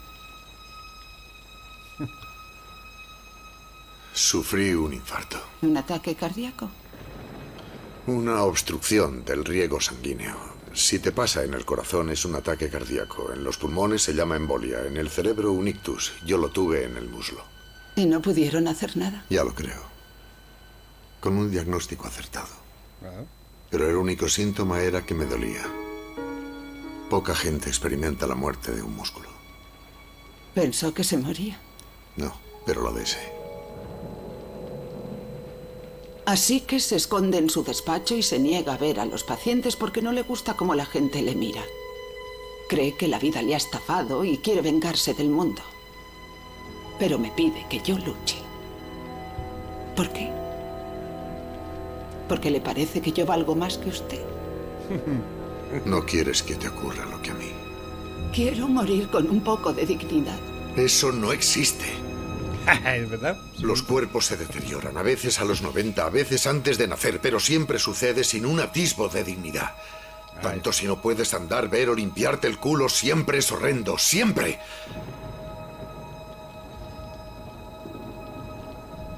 [4.13, 5.37] Sufrí un infarto.
[5.61, 6.69] ¿Un ataque cardíaco?
[8.07, 10.37] Una obstrucción del riego sanguíneo.
[10.73, 13.31] Si te pasa en el corazón es un ataque cardíaco.
[13.31, 14.85] En los pulmones se llama embolia.
[14.85, 16.13] En el cerebro un ictus.
[16.25, 17.43] Yo lo tuve en el muslo.
[17.95, 19.25] ¿Y no pudieron hacer nada?
[19.29, 19.81] Ya lo creo.
[21.19, 22.53] Con un diagnóstico acertado.
[23.03, 23.23] Ah.
[23.71, 25.63] Pero el único síntoma era que me dolía.
[27.09, 29.29] Poca gente experimenta la muerte de un músculo.
[30.53, 31.57] Pensó que se moría.
[32.17, 32.33] No,
[32.65, 33.31] pero lo deseé.
[36.25, 39.75] Así que se esconde en su despacho y se niega a ver a los pacientes
[39.75, 41.63] porque no le gusta cómo la gente le mira.
[42.69, 45.61] Cree que la vida le ha estafado y quiere vengarse del mundo.
[46.99, 48.37] Pero me pide que yo luche.
[49.95, 50.40] ¿Por qué?
[52.31, 54.23] Porque le parece que yo valgo más que usted.
[55.85, 57.51] No quieres que te ocurra lo que a mí.
[58.33, 60.39] Quiero morir con un poco de dignidad.
[60.77, 61.85] Eso no existe.
[62.85, 63.37] es verdad.
[63.59, 67.37] Los cuerpos se deterioran, a veces a los 90, a veces antes de nacer, pero
[67.37, 69.75] siempre sucede sin un atisbo de dignidad.
[70.41, 74.57] Tanto si no puedes andar, ver o limpiarte el culo, siempre es horrendo, siempre.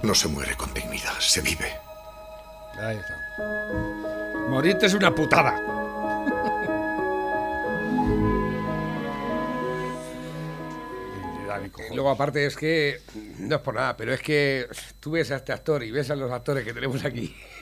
[0.02, 1.93] No se muere con dignidad, se vive.
[2.80, 3.18] Ahí está.
[4.50, 5.62] Morirte es una putada.
[11.94, 13.00] Luego, aparte, es que
[13.40, 14.66] no es por nada, pero es que
[15.00, 17.36] tú ves a este actor y ves a los actores que tenemos aquí.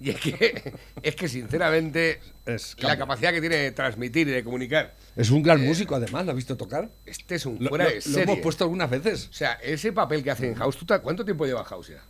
[0.00, 4.42] y es que, es que sinceramente, Es la capacidad que tiene de transmitir y de
[4.42, 4.96] comunicar.
[5.16, 6.90] Es un gran músico, además, ¿lo has visto tocar?
[7.06, 8.22] Este es un Lo, fuera lo- de lo serie.
[8.24, 9.28] hemos puesto algunas veces.
[9.28, 12.02] O sea, ese papel que hace en House, ¿tú te- ¿cuánto tiempo lleva House ya?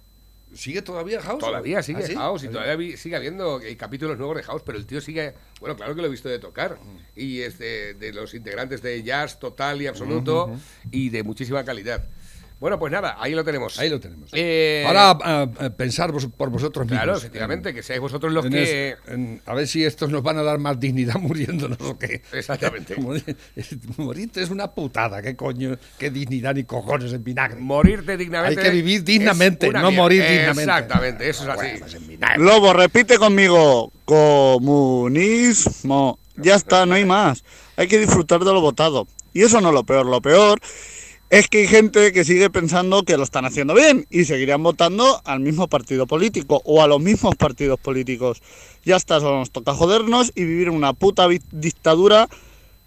[0.54, 1.38] ¿Sigue todavía House?
[1.38, 2.14] Todavía sigue ¿Ah, sí?
[2.14, 5.34] House y todavía vi- sigue habiendo eh, capítulos nuevos de House, pero el tío sigue.
[5.60, 6.78] Bueno, claro que lo he visto de tocar.
[7.14, 10.50] Y es de, de los integrantes de jazz total y absoluto
[10.90, 12.08] y de muchísima calidad.
[12.60, 13.78] Bueno, pues nada, ahí lo tenemos.
[13.78, 14.28] Ahí lo tenemos.
[14.34, 17.02] Eh, Ahora a, a pensar vos- por vosotros mismos.
[17.02, 18.90] Claro, efectivamente, que seáis vosotros los En que.
[18.90, 22.20] es- en- a ver si estos nos van a dar más dignidad muriéndonos o qué.
[22.32, 22.96] Exactamente.
[22.98, 23.34] Morir-
[23.96, 27.58] Morirte es una putada, qué coño, qué dignidad ni cojones en vinagre.
[27.60, 28.60] Morirte dignamente.
[28.60, 29.90] Hay que vivir dignamente, no mierda.
[29.90, 30.62] morir dignamente.
[30.62, 31.66] Exactamente, eso es así.
[31.80, 32.38] Bueno, pues.
[32.38, 33.90] Lobo, repite conmigo.
[34.04, 36.18] Comunismo.
[36.36, 37.44] Ya está, no hay más.
[37.76, 39.06] Hay que disfrutar de lo votado.
[39.32, 40.06] Y eso no es lo peor.
[40.06, 40.60] Lo peor
[41.30, 45.22] es que hay gente que sigue pensando que lo están haciendo bien y seguirán votando
[45.24, 48.42] al mismo partido político o a los mismos partidos políticos.
[48.84, 52.28] Ya está, solo nos toca jodernos y vivir una puta dictadura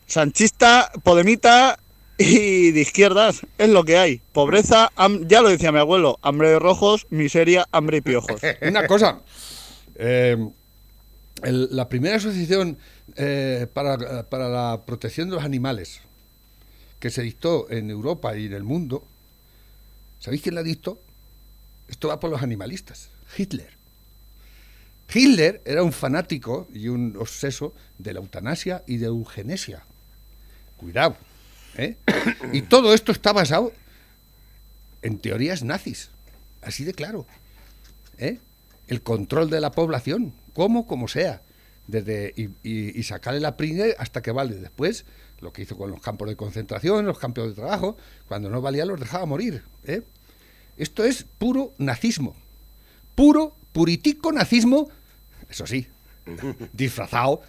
[0.08, 1.80] sanchista, podemita
[2.18, 3.48] y de izquierdas.
[3.58, 4.22] Es lo que hay.
[4.34, 8.42] Pobreza, ya lo decía mi abuelo, hambre de rojos, miseria, hambre y piojos.
[8.62, 9.22] Una cosa.
[9.96, 10.38] eh,
[11.44, 12.78] la primera asociación
[13.16, 16.02] eh, para, para la protección de los animales
[17.04, 19.06] que se dictó en Europa y en el mundo,
[20.22, 21.02] ¿sabéis quién la dictó?
[21.90, 23.10] Esto va por los animalistas.
[23.38, 23.72] Hitler.
[25.14, 29.84] Hitler era un fanático y un obseso de la eutanasia y de eugenesia.
[30.78, 31.18] Cuidado.
[31.76, 31.98] ¿eh?
[32.54, 33.74] Y todo esto está basado
[35.02, 36.10] en teorías nazis.
[36.62, 37.26] Así de claro.
[38.18, 38.40] ¿eh?
[38.88, 41.42] el control de la población, como como sea,
[41.86, 44.56] desde y, sacarle la pringue hasta que vale.
[44.56, 45.04] Después,
[45.44, 48.86] lo que hizo con los campos de concentración, los campos de trabajo, cuando no valía
[48.86, 49.62] los dejaba morir.
[49.86, 50.02] ¿eh?
[50.78, 52.36] Esto es puro nazismo,
[53.16, 54.90] puro, puritico nazismo,
[55.50, 55.88] eso sí,
[56.74, 57.42] disfrazado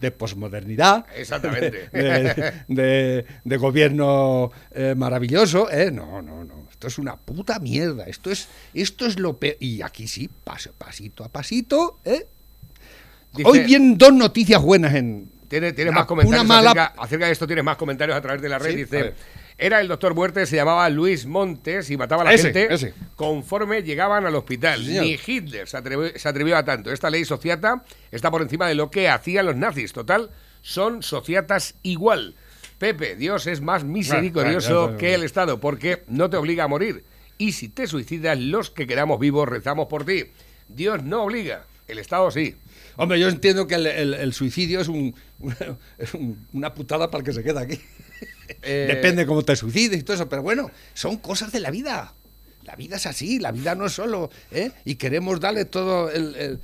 [0.00, 1.88] de posmodernidad, Exactamente.
[1.92, 5.90] de, de- de gobierno eh, maravilloso, ¿eh?
[5.90, 6.64] No, no, no.
[6.70, 8.04] Esto es una puta mierda.
[8.06, 9.56] Esto es, esto es lo peor.
[9.60, 12.26] Y aquí sí, paso, pasito a pasito, ¿eh?
[13.34, 15.30] Dice- Hoy vienen dos noticias buenas en.
[15.60, 18.48] Tiene, más comentarios una mala- acerca, acerca de esto, tienes más comentarios a través de
[18.48, 18.70] la red.
[18.70, 19.14] Sí, Dice,
[19.56, 22.94] era el doctor Muerte, se llamaba Luis Montes y mataba a la Ese, gente ese.
[23.14, 24.84] conforme llegaban al hospital.
[24.84, 24.98] Sí.
[24.98, 26.90] Ni Hitler se atrevió, se atrevió a tanto.
[26.92, 29.92] Esta ley sociata está por encima de lo que hacían los nazis.
[29.92, 30.30] Total,
[30.62, 32.34] son sociatas igual.
[32.78, 37.04] Pepe, Dios es más misericordioso que el Estado porque no te obliga a morir.
[37.38, 40.24] Y si te suicidas, los que quedamos vivos rezamos por ti.
[40.68, 42.54] Dios no obliga, el Estado sí.
[42.96, 45.56] Hombre, yo entiendo que el, el- el suicidio es, un, una,
[45.98, 47.80] es un- una putada para el que se queda aquí.
[48.62, 52.14] Eh, Depende cómo te suicides y todo eso, pero bueno, son cosas de la vida.
[52.64, 54.70] La vida es así, la vida no es solo, ¿eh?
[54.84, 56.60] Y queremos darle todo el,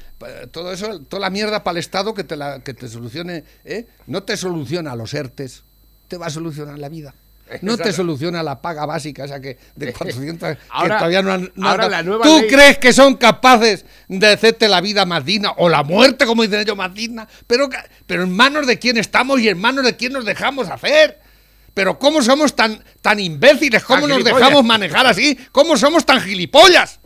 [0.50, 3.86] todo eso, toda la mierda para el Estado que te la, que te solucione, ¿eh?
[4.06, 5.64] No te soluciona los ERTES,
[6.08, 7.14] te va a solucionar la vida.
[7.62, 11.52] No te soluciona la paga básica, esa que de 400 Ahora- que todavía no han.
[11.54, 15.24] no ahora la nueva ¿Tú ley- crees que son capaces de hacerte la vida más
[15.24, 17.26] digna o la muerte, como dicen ellos, más digna?
[17.46, 17.68] Pero,
[18.06, 21.18] pero en manos de quién estamos y en manos de quién nos dejamos hacer.
[21.74, 23.84] Pero ¿cómo somos tan, tan imbéciles?
[23.84, 24.40] ¿Cómo Tan nos gilipollas.
[24.48, 25.38] dejamos manejar así?
[25.52, 26.99] ¿Cómo somos tan gilipollas?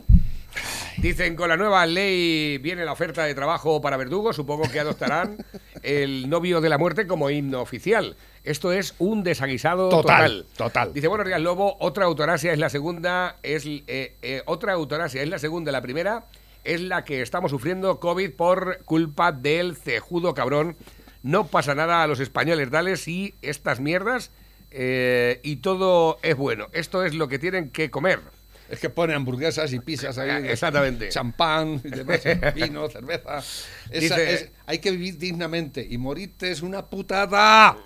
[1.05, 4.35] Dicen con la nueva ley viene la oferta de trabajo para verdugos.
[4.35, 5.37] Supongo que adoptarán
[5.83, 8.17] el novio de la muerte como himno oficial.
[8.43, 10.47] Esto es un desaguisado total.
[10.47, 10.93] Total, total.
[10.93, 11.77] Dice buenos días Lobo.
[11.79, 13.37] Otra eutanasia es la segunda.
[13.43, 15.71] Es eh, eh, otra eutanasia es la segunda.
[15.71, 16.25] La primera
[16.63, 20.75] es la que estamos sufriendo COVID por culpa del cejudo cabrón.
[21.21, 24.31] No pasa nada a los españoles, dales y estas mierdas
[24.71, 26.65] eh, y todo es bueno.
[26.73, 28.21] Esto es lo que tienen que comer.
[28.69, 30.45] Es que pone hamburguesas y pizzas ahí.
[30.49, 31.09] Exactamente.
[31.09, 32.21] Champán, y demás,
[32.55, 33.37] vino, cerveza.
[33.37, 37.77] Esa Dice- es- hay que vivir dignamente y morirte es una putada.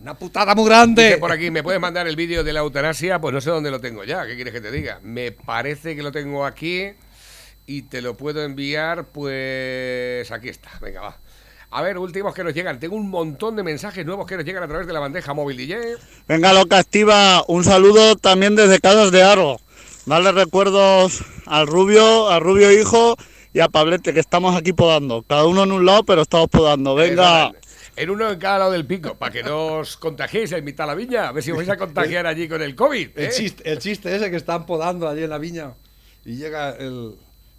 [0.00, 1.04] Una putada muy grande.
[1.04, 3.18] Dice por aquí, ¿me puedes mandar el vídeo de la eutanasia?
[3.20, 5.00] Pues no sé dónde lo tengo ya, ¿qué quieres que te diga?
[5.02, 6.90] Me parece que lo tengo aquí
[7.66, 11.18] y te lo puedo enviar, pues aquí está, venga, va.
[11.70, 12.78] A ver, últimos que nos llegan.
[12.78, 15.56] Tengo un montón de mensajes nuevos que nos llegan a través de la bandeja móvil
[15.56, 15.96] DJ.
[16.28, 19.60] Venga, loca activa, un saludo también desde Casas de Aro.
[20.06, 23.16] Dale recuerdos al Rubio, al Rubio hijo
[23.52, 25.24] y a Pablete, que estamos aquí podando.
[25.24, 26.94] Cada uno en un lado, pero estamos podando.
[26.94, 27.50] Venga.
[27.96, 30.88] En uno en cada lado del pico, para que no os contagiéis en mitad de
[30.88, 31.28] la viña.
[31.28, 33.18] A ver si os vais a contagiar allí con el COVID.
[33.18, 33.30] El ¿eh?
[33.32, 35.74] chiste, el chiste ese que están podando allí en la viña
[36.24, 37.16] y llega el,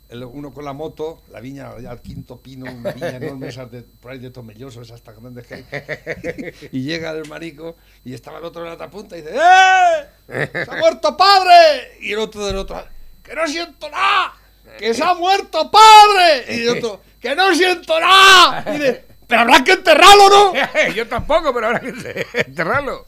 [0.10, 4.12] uno con la moto, la viña al quinto pino, una viña enorme, esas de, por
[4.12, 6.54] ahí de Tomelloso, esas tan grandes que hay.
[6.72, 10.50] Y llega el marico y estaba el otro en la otra punta y dice ¡Eh!
[10.54, 11.98] ¡Se ha muerto padre!
[12.02, 12.84] Y el otro del otro,
[13.22, 14.34] ¡que no siento nada!
[14.78, 16.56] ¡Que se ha muerto padre!
[16.56, 18.63] Y el otro, ¡que no siento nada!
[18.67, 20.54] Y dice, ¡pero habrá que enterrarlo, no!
[20.96, 23.06] Yo tampoco, pero habrá que enterrarlo.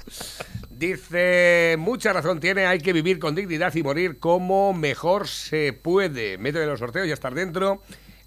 [0.80, 6.38] Dice, mucha razón tiene, hay que vivir con dignidad y morir como mejor se puede.
[6.38, 7.82] Métete en los sorteos, ya estar dentro.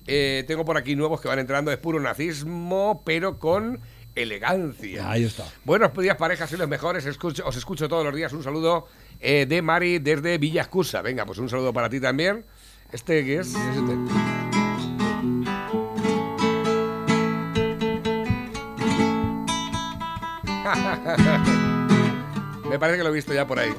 [0.06, 3.80] Eh, tengo por aquí nuevos que van entrando, es puro nazismo, pero con
[4.14, 5.10] elegancia.
[5.10, 5.46] Ahí está.
[5.64, 7.06] Buenos días, parejas, sois los mejores.
[7.06, 8.34] Escucho- os escucho todos los días.
[8.34, 8.86] Un saludo
[9.18, 11.00] eh, de Mari desde Villa Excusa.
[11.00, 12.44] Venga, pues un saludo para ti también.
[12.92, 13.54] ¿Este qué es?
[22.72, 23.70] Me parece que lo he visto ya por ahí.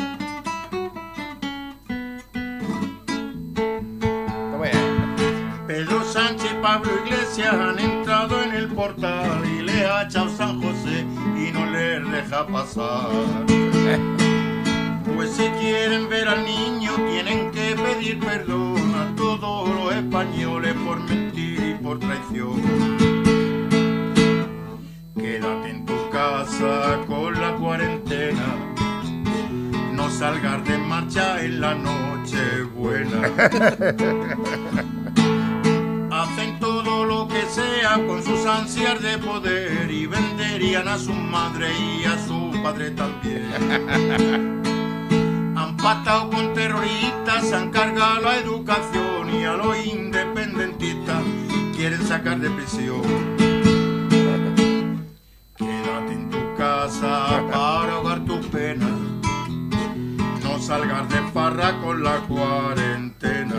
[5.66, 10.62] Pedro Sánchez y Pablo Iglesias han entrado en el portal y le ha echado San
[10.62, 13.10] José y no les deja pasar.
[15.16, 21.00] Pues si quieren ver al niño tienen que pedir perdón a todos los españoles por
[21.00, 22.62] mentir y por traición.
[25.16, 28.63] Quédate en tu casa con la cuarentena.
[30.18, 33.22] Salgas de marcha en la noche buena.
[36.12, 41.72] Hacen todo lo que sea con sus ansias de poder y venderían a su madre
[41.80, 44.62] y a su padre también.
[45.58, 51.24] Han pactado con terroristas, han cargado la educación y a los independentistas
[51.76, 53.02] quieren sacar de prisión.
[55.58, 57.83] Quédate en tu casa para
[60.64, 63.56] salgas de farra con la cuarentena.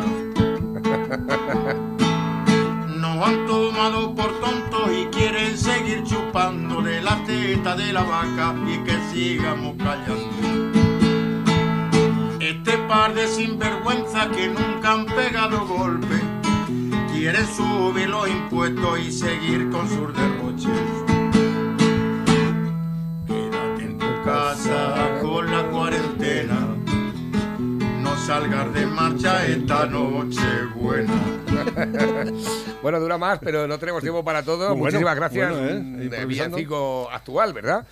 [2.96, 8.54] Nos han tomado por tontos y quieren seguir chupando de la teta de la vaca
[8.66, 10.72] y que sigamos callando.
[12.40, 16.22] Este par de sinvergüenzas que nunca han pegado golpe
[17.12, 21.13] quieren subir los impuestos y seguir con sus derroches.
[28.34, 30.40] Salgas de marcha esta noche
[30.74, 31.12] buena.
[32.82, 34.68] Bueno, dura más, pero no tenemos tiempo para todo.
[34.70, 35.50] Bueno, Muchísimas gracias.
[35.50, 35.76] bueno, ¿eh?
[35.78, 36.26] Improvisando.
[36.28, 37.86] villancico actual, ¿verdad?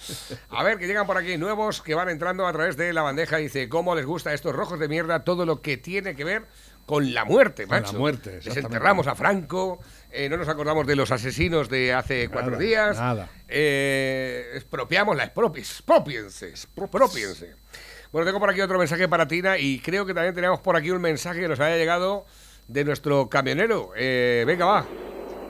[0.50, 3.38] A ver, que llegan por aquí nuevos que van entrando a través de la bandeja.
[3.38, 6.42] Dice, ¿cómo les gusta a estos rojos de mierda todo lo que tiene que ver
[6.84, 7.98] con la muerte, Con la macho?
[7.98, 8.66] muerte, Les exactamente.
[8.76, 12.98] enterramos a Franco, eh, no nos acordamos de los asesinos de hace cuatro Nada, días.
[12.98, 13.28] nada.
[13.48, 17.54] Eh, expropiamos la expropiense, expropiense.
[18.12, 20.90] Bueno, tengo por aquí otro mensaje para Tina y creo que también tenemos por aquí
[20.90, 22.26] un mensaje que nos haya llegado
[22.68, 23.92] de nuestro camionero.
[23.96, 24.84] Eh, venga, va.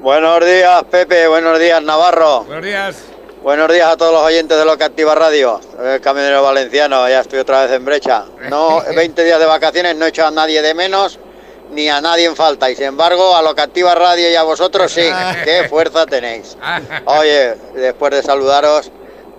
[0.01, 1.27] Buenos días, Pepe.
[1.27, 2.45] Buenos días, Navarro.
[2.45, 3.05] Buenos días.
[3.43, 5.61] Buenos días a todos los oyentes de Lo que Activa Radio.
[5.83, 8.27] El camionero valenciano, ya estoy otra vez en brecha.
[8.49, 11.19] No, 20 días de vacaciones, no he hecho a nadie de menos
[11.73, 12.71] ni a nadie en falta.
[12.71, 15.03] Y sin embargo, a Lo que Activa Radio y a vosotros sí.
[15.45, 16.57] ¡Qué fuerza tenéis!
[17.07, 18.93] Oye, después de saludaros,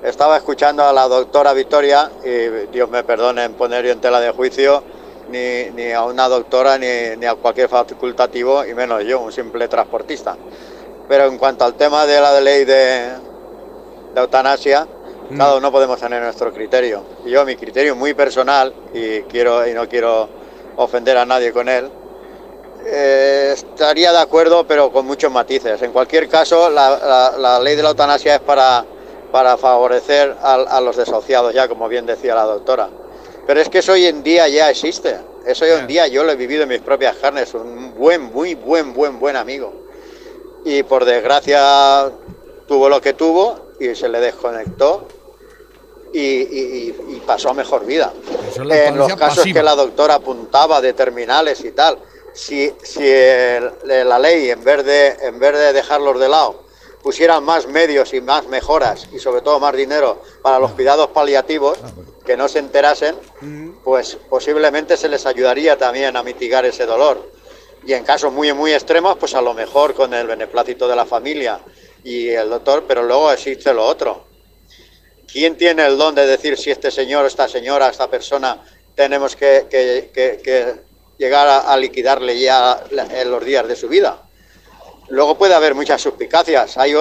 [0.03, 4.19] estaba escuchando a la doctora Victoria y Dios me perdone en poner yo en tela
[4.19, 4.83] de juicio
[5.29, 9.67] ni, ni a una doctora ni, ni a cualquier facultativo y menos yo, un simple
[9.67, 10.35] transportista.
[11.07, 13.11] Pero en cuanto al tema de la ley de,
[14.13, 14.87] de eutanasia,
[15.37, 17.03] cada uno podemos tener nuestro criterio.
[17.25, 20.29] Y yo mi criterio muy personal y quiero y no quiero
[20.75, 21.89] ofender a nadie con él.
[22.85, 25.81] eh, estaría de acuerdo, pero con muchos matices.
[25.81, 28.85] En cualquier caso, la, la- la ley de la eutanasia es para,
[29.33, 32.87] para favorecer a, a los desahuciados, ya como bien decía la doctora.
[33.47, 35.17] Pero es que eso hoy en día ya existe.
[35.43, 37.51] Eso hoy en día yo lo he vivido en mis propias carnes.
[37.55, 39.73] Un buen, muy buen, buen, buen amigo.
[40.63, 42.11] Y por desgracia
[42.67, 45.07] tuvo lo que tuvo y se le desconectó
[46.13, 48.13] y, y- y- y pasó a mejor vida.
[48.47, 49.59] Es En los casos pasiva.
[49.59, 51.97] que la doctora apuntaba de terminales y tal,
[52.33, 56.62] si, si el- la ley en vez, de, en vez de dejarlos de lado
[57.03, 61.77] pusieran más medios y más mejoras y sobre todo más dinero para los cuidados paliativos,
[62.25, 63.15] que no se enterasen,
[63.83, 67.29] pues posiblemente se les ayudaría también a mitigar ese dolor.
[67.85, 71.05] Y en casos muy, muy extremos, pues a lo mejor con el beneplácito de la
[71.05, 71.59] familia
[72.05, 74.25] y el doctor, pero luego existe lo otro.
[75.29, 78.63] ¿Quién tiene el don de decir si este señor, esta señora, esta persona
[78.95, 80.75] tenemos que, que- que- que
[81.17, 84.21] llegar a, a liquidarle ya en los días de su vida?
[85.13, 86.75] Luego puede haber muchas suspicacias.
[86.75, 86.95] Hay,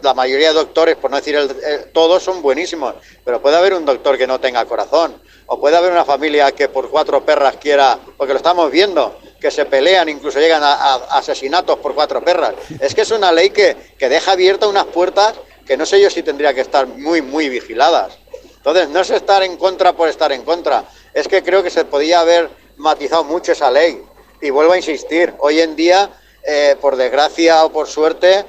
[0.00, 3.84] la mayoría de doctores, por no decir el- todos, son buenísimos, pero puede haber un
[3.84, 5.20] doctor que no tenga corazón.
[5.46, 9.50] O puede haber una familia que por cuatro perras quiera, porque lo estamos viendo, que
[9.50, 12.54] se pelean, incluso llegan a, a asesinatos por cuatro perras.
[12.78, 15.34] Es que es una ley que, que deja abiertas unas puertas
[15.66, 18.16] que no sé yo si tendría que estar muy, muy vigiladas.
[18.58, 20.84] Entonces, no es estar en contra por estar en contra.
[21.12, 24.00] Es que creo que se podía haber matizado mucho esa ley.
[24.40, 26.10] Y vuelvo a insistir, hoy en día,
[26.46, 28.44] eh, por desgracia o por suerte, eh,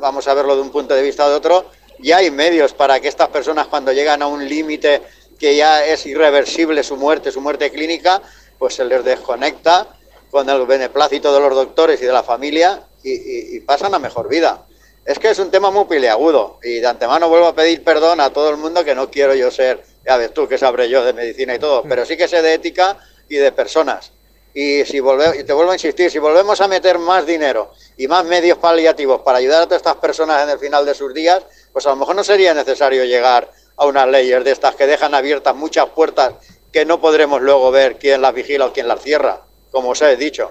[0.00, 3.00] vamos a verlo de un punto de vista o de otro, ya hay medios para
[3.00, 5.02] que estas personas cuando llegan a un límite
[5.38, 8.20] que ya es irreversible su muerte, su muerte clínica,
[8.58, 9.86] pues se les desconecta
[10.30, 13.98] con el beneplácito de los doctores y de la familia y, y- y pasan a
[13.98, 14.66] mejor vida.
[15.04, 18.30] Es que es un tema muy peleagudo y de antemano vuelvo a pedir perdón a
[18.30, 21.14] todo el mundo que no quiero yo ser, ya ves tú que sabré yo de
[21.14, 24.12] medicina y todo, pero sí que sé de ética y de personas.
[24.60, 28.08] Y si volve- y te vuelvo a insistir, si volvemos a meter más dinero y
[28.08, 31.44] más medios paliativos para ayudar a todas estas personas en el final de sus días,
[31.72, 35.14] pues a lo mejor no sería necesario llegar a unas leyes de estas que dejan
[35.14, 36.32] abiertas muchas puertas
[36.72, 40.16] que no podremos luego ver quién las vigila o quién las cierra, como os he
[40.16, 40.50] dicho.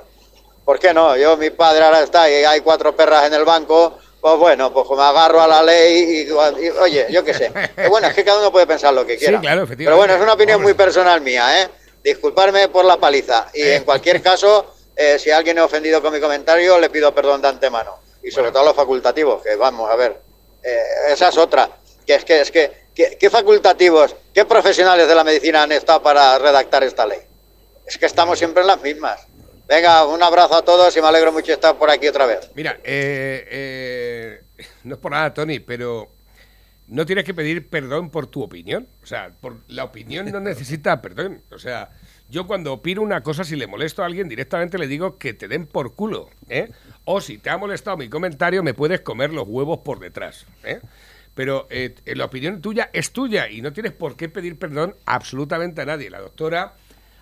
[0.63, 1.17] ¿Por qué no?
[1.17, 4.89] Yo, mi padre ahora está y hay cuatro perras en el banco, pues bueno, pues
[4.89, 7.51] me agarro a la ley y, y, oye, yo qué sé.
[7.89, 9.41] Bueno, es que cada uno puede pensar lo que Sí, quiera.
[9.41, 9.83] claro, efectivamente.
[9.85, 11.67] Pero bueno, es una opinión muy personal mía, ¿eh?
[12.07, 13.49] Disculparme por la paliza.
[13.53, 17.41] Y en cualquier caso, eh, si alguien he ofendido con mi comentario, le pido perdón
[17.41, 17.99] de antemano.
[18.23, 20.21] Y sobre todo a los facultativos, que vamos a ver.
[20.63, 21.69] eh, esa es otra.
[22.05, 26.01] Que es que, es que, ¿qué, qué facultativos, qué profesionales de la medicina han estado
[26.01, 27.19] para redactar esta ley?
[27.85, 29.27] Es que estamos siempre en las mismas.
[29.67, 32.49] Venga, un abrazo a todos y me alegro mucho de estar por aquí otra vez.
[32.55, 36.09] Mira, eh, eh, no es por nada, Tony, pero
[36.87, 38.87] no tienes que pedir perdón por tu opinión.
[39.03, 41.41] O sea, por la opinión no necesita perdón.
[41.51, 41.91] O sea,
[42.29, 45.47] yo cuando opino una cosa, si le molesto a alguien, directamente le digo que te
[45.47, 46.29] den por culo.
[46.49, 46.69] ¿eh?
[47.05, 50.45] O si te ha molestado mi comentario, me puedes comer los huevos por detrás.
[50.63, 50.79] ¿eh?
[51.37, 55.81] Pero eh, la opinión tuya es tuya y no tienes por qué pedir perdón absolutamente
[55.81, 56.09] a nadie.
[56.09, 56.73] La doctora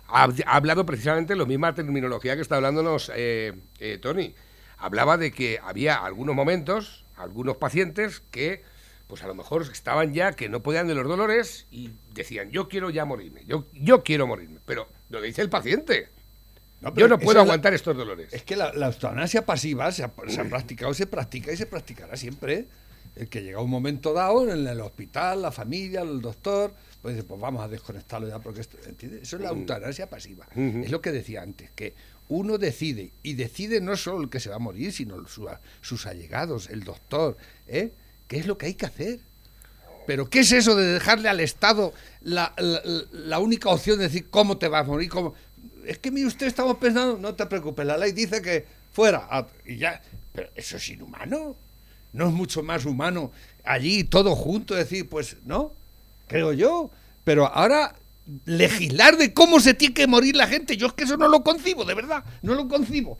[0.08, 4.34] ha, ha hablado precisamente la misma terminología que está hablándonos eh, eh, Tony.
[4.78, 8.62] Hablaba de que había algunos momentos, algunos pacientes que,
[9.06, 12.68] pues a lo mejor estaban ya que no podían de los dolores y decían, yo
[12.68, 14.60] quiero ya morirme, yo, yo quiero morirme.
[14.64, 16.08] Pero lo dice el paciente.
[16.80, 18.32] No, yo no puedo la- aguantar estos dolores.
[18.32, 21.66] Es que la, la eutanasia pasiva se ha, se ha practicado, se practica y se
[21.66, 22.66] practicará siempre.
[23.14, 27.26] El que llega un momento dado en el hospital, la familia, el doctor, pues dice,
[27.26, 29.22] pues vamos a desconectarlo ya porque esto, ¿entiendes?
[29.22, 29.60] Eso es la Mm.
[29.60, 30.46] eutanasia pasiva.
[30.54, 31.94] Es lo que decía antes, que
[32.28, 35.48] uno decide, y decide no solo el que se va a morir, sino su-
[35.80, 37.38] sus allegados, el doctor,
[37.68, 37.92] ¿eh?
[38.28, 39.20] ¿Qué es lo que hay que hacer?
[40.06, 42.54] Pero ¿qué es eso de dejarle al Estado la,
[43.12, 45.10] la- única opción de decir cómo te vas a morir?
[45.84, 49.26] Es que mire usted, estamos pensando, no te preocupes, la ley dice que fuera.
[49.30, 50.00] ah, Y ya,
[50.32, 51.56] pero eso es inhumano.
[52.12, 53.30] No es mucho más humano
[53.64, 55.72] allí todo junto decir, pues no,
[56.28, 56.90] creo yo.
[57.24, 57.94] Pero ahora
[58.44, 61.42] legislar de cómo se tiene que morir la gente, yo es que eso no lo
[61.44, 63.18] concibo, de verdad, no lo concibo.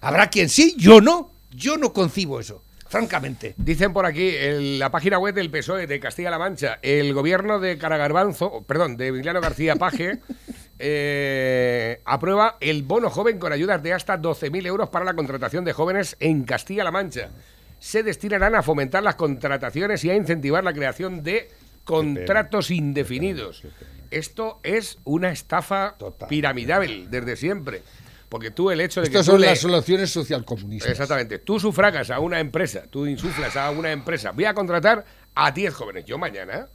[0.00, 3.54] Habrá quien sí, yo no, yo no concibo eso, francamente.
[3.56, 7.78] Dicen por aquí, en la página web del PSOE de Castilla-La Mancha, el gobierno de
[7.78, 10.18] Caragarbanzo, perdón, de Emiliano García Paje,
[10.80, 15.72] eh, aprueba el bono joven con ayudas de hasta 12.000 euros para la contratación de
[15.72, 17.30] jóvenes en Castilla-La Mancha.
[17.78, 21.48] Se destinarán a fomentar las contrataciones y a incentivar la creación de
[21.84, 23.62] contratos indefinidos.
[24.10, 25.96] Esto es una estafa
[26.28, 27.82] piramidal desde siempre.
[28.30, 30.90] Porque tú el hecho de que Estas son le- las soluciones socialcomunistas.
[30.92, 31.38] Exactamente.
[31.40, 34.30] Tú sufragas a una empresa, tú insuflas a una empresa.
[34.30, 36.04] Voy a contratar a 10 jóvenes.
[36.04, 36.68] Yo mañana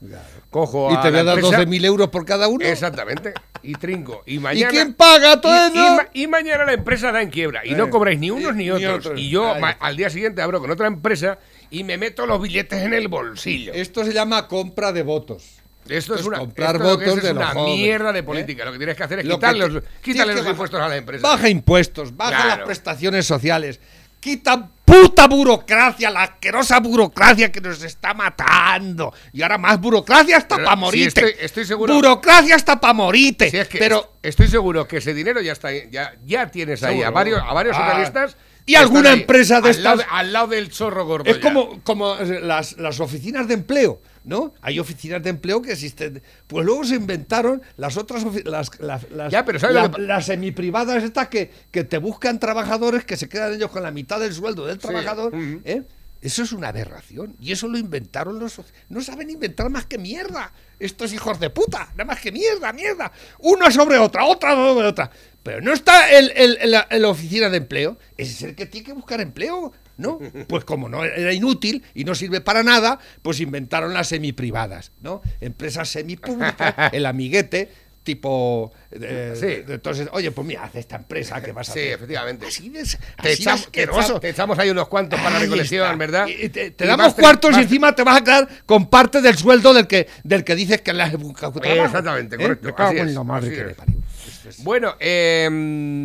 [0.49, 2.65] cojo Y a te voy a dar empresa- 12.000 euros por cada uno.
[2.65, 3.33] Exactamente.
[3.63, 4.21] Y trinco.
[4.25, 4.69] Y mañana.
[4.69, 7.65] quién paga todo y, y ma- y mañana la empresa da en quiebra.
[7.65, 8.97] Y no Eh, cobráis ni unos y- ni ni otros.
[9.05, 9.19] otros.
[9.19, 11.39] Y yo al día siguiente abro con otra empresa
[11.69, 13.71] y me meto los billetes en el bolsillo.
[13.73, 15.61] Esto se llama compra de votos.
[15.87, 18.13] Esto es una, comprar esto lo que es votos es de los una jóvenes, mierda
[18.13, 18.23] de ¿eh?
[18.23, 18.65] política.
[18.65, 20.95] Lo que tienes que hacer es Lo quitarle los, que los bajar- impuestos a la
[20.97, 21.27] empresa.
[21.27, 22.47] Baja impuestos, baja Claro.
[22.49, 23.79] las prestaciones sociales,
[24.19, 29.13] quita puta burocracia, la asquerosa burocracia que nos está matando.
[29.33, 31.21] Y ahora más burocracia hasta para morirte.
[31.27, 33.49] estoy- estoy seguro- Burocracia hasta para morirte.
[33.51, 37.03] Si es que pero estoy seguro que ese dinero ya está ya, ya tienes ahí
[37.03, 40.33] a varios a varios Ah, socialistas y alguna ahí, empresa de al lado, estas- al
[40.33, 41.41] lado del chorro gordo Es ya.
[41.41, 44.53] como, como las, las oficinas de empleo, ¿no?
[44.61, 46.21] Hay oficinas de empleo que existen.
[46.47, 50.25] Pues luego se inventaron las otras las, las, las, Ya, pero ¿sabes la- que las
[50.25, 54.33] semiprivadas estas que, que te buscan trabajadores que se quedan ellos con la mitad del
[54.33, 55.31] sueldo del Sí, trabajador.
[55.63, 55.83] ¿eh?
[56.21, 57.35] Eso es una aberración.
[57.39, 58.59] Y eso lo inventaron los...
[58.89, 60.51] No saben inventar más que mierda.
[60.79, 61.89] Estos hijos de puta.
[61.91, 63.11] Nada más que mierda, mierda.
[63.39, 65.11] Una sobre otra, otra sobre otra.
[65.43, 67.99] Pero no está el, el- el- oficina de empleo.
[68.17, 69.71] Ese es el que tiene que buscar empleo.
[69.97, 70.19] ¿No?
[70.47, 75.21] Pues como no era inútil y no sirve para nada, pues inventaron las semiprivadas, ¿no?
[75.39, 77.71] Empresas semipúblicas, el amiguete,
[78.03, 78.73] tipo...
[78.91, 79.71] eh, Sí.
[79.71, 81.93] Entonces, oye, pues mira, haz esta empresa que vas a Sí, hacer.
[81.93, 82.45] efectivamente.
[82.47, 82.89] Así de, Te,
[83.29, 83.99] así echamos, te asqueroso.
[84.15, 85.97] echa- te echamos ahí unos cuantos para la recolección.
[85.97, 86.27] ¿verdad?
[86.27, 88.89] Y te, te Y damos vas cuartos vas- y encima te vas a quedar con
[88.89, 91.59] parte del sueldo del que, del que dices que le has buscado.
[91.63, 92.39] Exactamente, ¿Eh?
[92.39, 92.75] correcto.
[92.77, 94.63] Así es, la madre así que es.
[94.63, 95.49] Bueno, eh,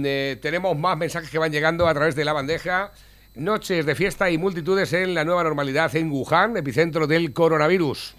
[0.05, 2.93] eh, tenemos más mensajes que van llegando a través de la bandeja.
[3.35, 8.15] Noches de fiesta y multitudes en la nueva normalidad en Wuhan, epicentro del coronavirus.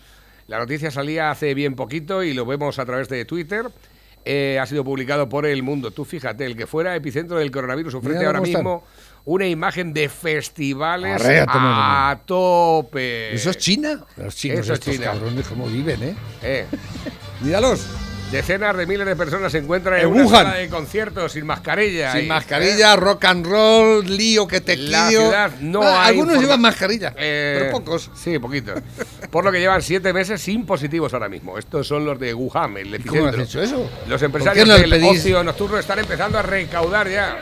[0.47, 3.65] La noticia salía hace bien poquito y lo vemos a través de Twitter.
[4.23, 5.91] Eh, ha sido publicado por El Mundo.
[5.91, 8.53] Tú fíjate, el que fuera epicentro del coronavirus ofrece ahora están.
[8.53, 8.83] mismo
[9.25, 13.33] una imagen de festivales Arréate, a tope.
[13.33, 14.05] ¿Eso es China?
[14.17, 15.05] Los chinos Eso es estos China.
[15.07, 16.15] cabrones, cómo viven, ¿eh?
[16.41, 16.65] Eh,
[17.41, 17.85] Míralos.
[18.31, 20.45] Decenas de miles de personas se encuentran en, En una Wuhan.
[20.45, 22.13] sala de conciertos sin mascarilla.
[22.13, 25.19] Sin y- mascarilla, rock and roll, lío que te La lío.
[25.19, 28.09] ciudad no Ah, hay Algunos llevan mascarilla, Eh, pero pocos.
[28.15, 28.79] Sí, poquitos.
[29.29, 31.57] Por lo que llevan siete meses sin positivos ahora mismo.
[31.57, 33.43] Estos son los de Wuhan, el ¿Y cómo has epicentro.
[33.43, 33.89] hecho eso?
[34.07, 37.37] Los ¿Por empresarios del pedís- ocio nocturno están empezando a recaudar ya.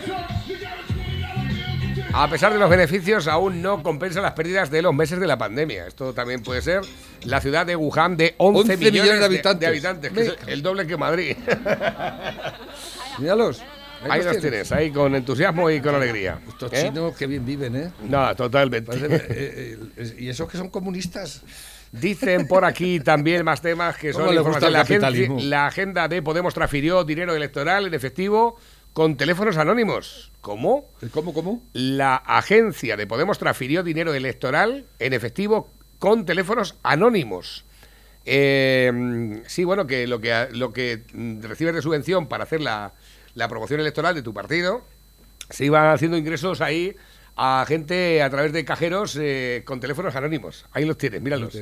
[2.13, 5.37] A pesar de los beneficios, aún no compensa las pérdidas de los meses de la
[5.37, 5.87] pandemia.
[5.87, 6.81] Esto también puede ser
[7.23, 9.69] la ciudad de Wuhan de 11, 11 millones, millones de de habitantes.
[9.69, 11.37] habitantes, que es el doble que Madrid.
[13.19, 13.61] Míralos.
[14.09, 16.39] Ahí los tienes, ahí con entusiasmo y con alegría.
[16.47, 16.83] Estos ¿Eh?
[16.85, 17.91] chinos que bien viven, ¿eh?
[18.07, 18.91] No, totalmente.
[18.95, 21.41] Eh, eh, y esos que son comunistas.
[21.91, 24.71] Dicen por aquí también más temas que ¿Cómo son información.
[24.71, 28.57] La, agencia- la agenda de Podemos transfirió dinero electoral en efectivo
[28.93, 30.28] con teléfonos anónimos.
[30.41, 30.89] ¿Cómo?
[31.11, 31.61] ¿Cómo, cómo?
[31.73, 35.69] La agencia de Podemos transfirió dinero electoral en efectivo
[35.99, 37.65] con teléfonos anónimos.
[38.25, 41.03] Eh, sí, bueno, que lo que lo que
[41.41, 42.93] recibes de subvención para hacer la,
[43.35, 44.83] la promoción electoral de tu partido,
[45.49, 46.95] se iban haciendo ingresos ahí
[47.35, 50.65] a gente a través de cajeros eh, con teléfonos anónimos.
[50.71, 51.57] Ahí los tienes, míralos.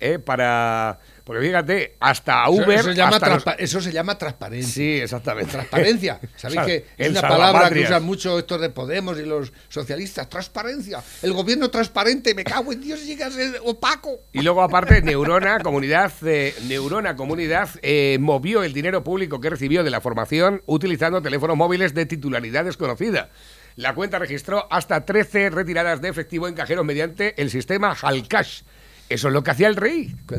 [0.00, 2.70] Eh, para porque fíjate, hasta Uber.
[2.80, 4.72] Eso, se llama hasta los- transpa- eso se llama transparencia.
[4.72, 5.52] Sí, exactamente.
[5.52, 6.18] Transparencia.
[6.36, 10.30] Sabéis que es una palabra que usan mucho estos de Podemos y los socialistas.
[10.30, 11.02] Transparencia.
[11.20, 14.20] El gobierno transparente, me cago en Dios, llega a ser opaco.
[14.32, 19.84] Y luego, aparte, Neurona Comunidad, eh, Neurona Comunidad eh, movió el dinero público que recibió
[19.84, 23.28] de la formación utilizando teléfonos móviles de titularidad desconocida.
[23.76, 28.62] La cuenta registró hasta 13 retiradas de efectivo en cajeros mediante el sistema Halcash.
[29.08, 30.14] Eso es lo que hacía el rey.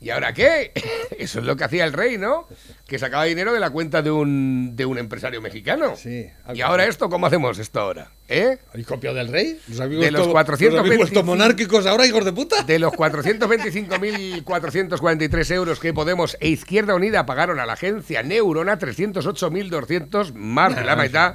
[0.00, 0.70] ¿Y ahora qué?
[1.18, 2.46] Eso es lo que hacía el rey, ¿no?
[2.86, 5.96] Que sacaba dinero de la cuenta de un, de un empresario mexicano.
[5.96, 6.26] Sí.
[6.54, 7.08] ¿Y ahora esto?
[7.10, 8.12] ¿Cómo hacemos esto ahora?
[8.28, 8.58] ¿Eh?
[8.72, 9.58] ¿Hay copia del rey?
[9.68, 12.62] ¿Los amigos De los todo- 425 los habéis vuelto monárquicos ahora, hijos de puta?
[12.62, 20.32] De los 425.443 euros que Podemos e Izquierda Unida pagaron a la agencia Neurona, 308.200,
[20.34, 21.34] más de la mitad,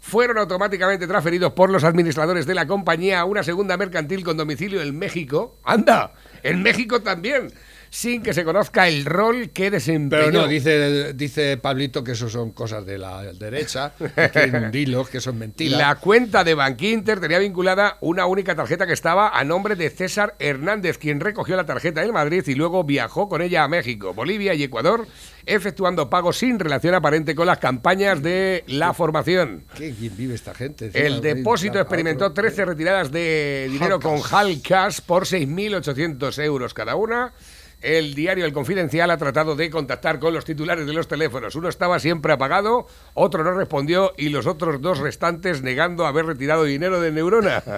[0.00, 4.80] fueron automáticamente transferidos por los administradores de la compañía a una segunda mercantil con domicilio
[4.80, 5.58] en México.
[5.62, 6.14] ¡Anda!
[6.42, 7.52] En México también.
[7.92, 10.26] Sin que se conozca el rol que desempeñó.
[10.26, 15.20] Pero no, dice, dice Pablito que eso son cosas de la derecha, que hundirlos, que
[15.20, 15.76] son mentiras.
[15.76, 20.36] La cuenta de Bankinter tenía vinculada una única tarjeta que estaba a nombre de César
[20.38, 24.54] Hernández, quien recogió la tarjeta en Madrid y luego viajó con ella a México, Bolivia
[24.54, 25.08] y Ecuador,
[25.44, 29.64] efectuando pagos sin relación aparente con las campañas de la formación.
[29.74, 30.90] Qué bien vive esta gente.
[30.94, 32.40] El depósito experimentó otro.
[32.40, 37.32] 13 retiradas de dinero con Hal Cash por 6.800 euros cada una.
[37.80, 41.54] El diario El Confidencial ha tratado de contactar con los titulares de los teléfonos.
[41.54, 46.64] Uno estaba siempre apagado, otro no respondió y los otros dos restantes negando haber retirado
[46.64, 47.62] dinero de Neurona.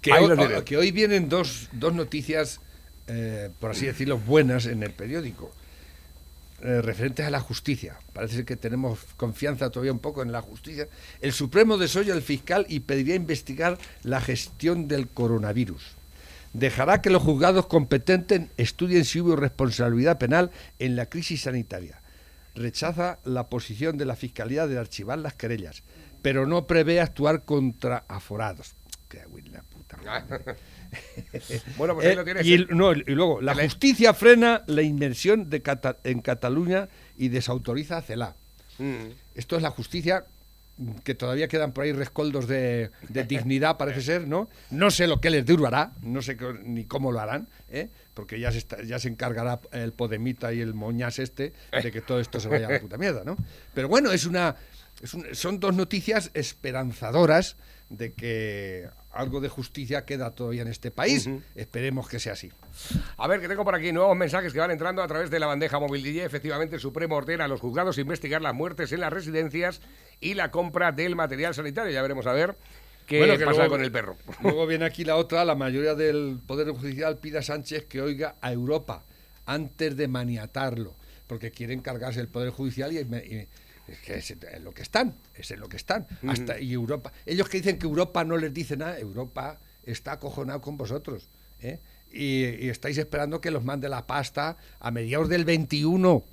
[0.00, 2.60] Que, hoy, que vienen dos, dos noticias,
[3.08, 5.50] eh, por así decirlo, buenas en el periódico,
[6.62, 7.98] eh, referentes a la justicia.
[8.12, 10.86] Parece que tenemos confianza todavía un poco en la justicia.
[11.20, 15.97] El Supremo desoye al fiscal y pediría investigar la gestión del coronavirus.
[16.52, 22.00] Dejará que los juzgados competentes estudien si hubo responsabilidad penal en la crisis sanitaria.
[22.54, 25.82] Rechaza la posición de la Fiscalía de archivar las querellas,
[26.22, 28.74] pero no prevé actuar contra aforados.
[29.08, 29.20] Qué
[29.52, 30.56] la puta madre.
[31.76, 32.46] bueno, pues ahí Eh, lo tienes.
[32.46, 34.82] y, el- no, y luego, la justicia frena la
[35.50, 38.34] de Cata- en Cataluña y desautoriza a CELA.
[38.78, 39.12] Mm.
[39.34, 40.24] Esto es la justicia
[41.04, 44.48] que todavía quedan por ahí rescoldos de, de dignidad, parece ser, ¿no?
[44.70, 47.88] No sé lo que les durará, no sé ni cómo lo harán, ¿eh?
[48.14, 51.52] porque ya se, está- ya se encargará el Podemita y el Moñas este
[51.82, 53.36] de que todo esto se vaya a la puta mierda, ¿no?
[53.74, 54.54] Pero bueno, es una
[55.02, 57.56] es un- son dos noticias esperanzadoras
[57.88, 61.28] de que algo de justicia queda todavía en este país.
[61.54, 62.52] Esperemos que sea así.
[63.16, 65.46] A ver, que tengo por aquí nuevos mensajes que van entrando a través de la
[65.46, 66.24] bandeja móvil DJ.
[66.24, 69.80] Efectivamente, el Supremo ordena a los juzgados investigar las muertes en las residencias
[70.20, 71.92] y la compra del material sanitario.
[71.92, 72.56] Ya veremos a ver
[73.06, 74.16] qué Bueno, que pasa luego- con el perro.
[74.42, 78.36] Luego viene aquí la otra, la mayoría del Poder Judicial pide a Sánchez que oiga
[78.40, 79.04] a Europa
[79.46, 80.94] antes de maniatarlo,
[81.26, 83.48] porque quieren cargarse el Poder Judicial y, y-
[83.88, 86.06] es que es en lo que están, es en lo que están.
[86.28, 90.60] Hasta, y Europa, ellos que dicen que Europa no les dice nada, Europa está acojonado
[90.60, 91.30] con vosotros.
[91.62, 91.80] ¿eh?
[92.12, 96.24] Y, y estáis esperando que los mande la pasta a mediados del 21.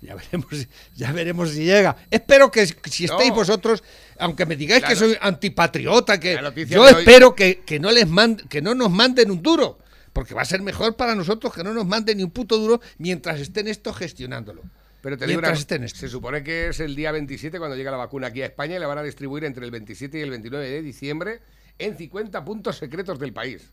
[0.00, 1.96] Ya veremos, ya veremos si llega.
[2.10, 3.34] Espero que si estáis No.
[3.34, 3.82] vosotros,
[4.18, 8.46] aunque me digáis que soy antipatriota, que yo hoy- espero que, que no les mand-
[8.48, 9.78] que no nos manden un duro,
[10.12, 12.80] porque va a ser mejor para nosotros que no nos manden ni un puto duro
[12.98, 14.62] mientras estén estos gestionándolo.
[15.02, 17.96] Pero te digo mientras una- se supone que es el día 27 cuando llega la
[17.96, 20.68] vacuna aquí a España y la van a distribuir entre el 27 y el 29
[20.68, 21.40] de diciembre
[21.78, 23.70] en 50 puntos secretos del país.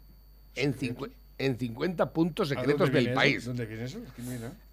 [0.56, 3.46] En, cincu- en 50 puntos secretos del país.
[3.46, 4.00] ¿Dónde viene eso?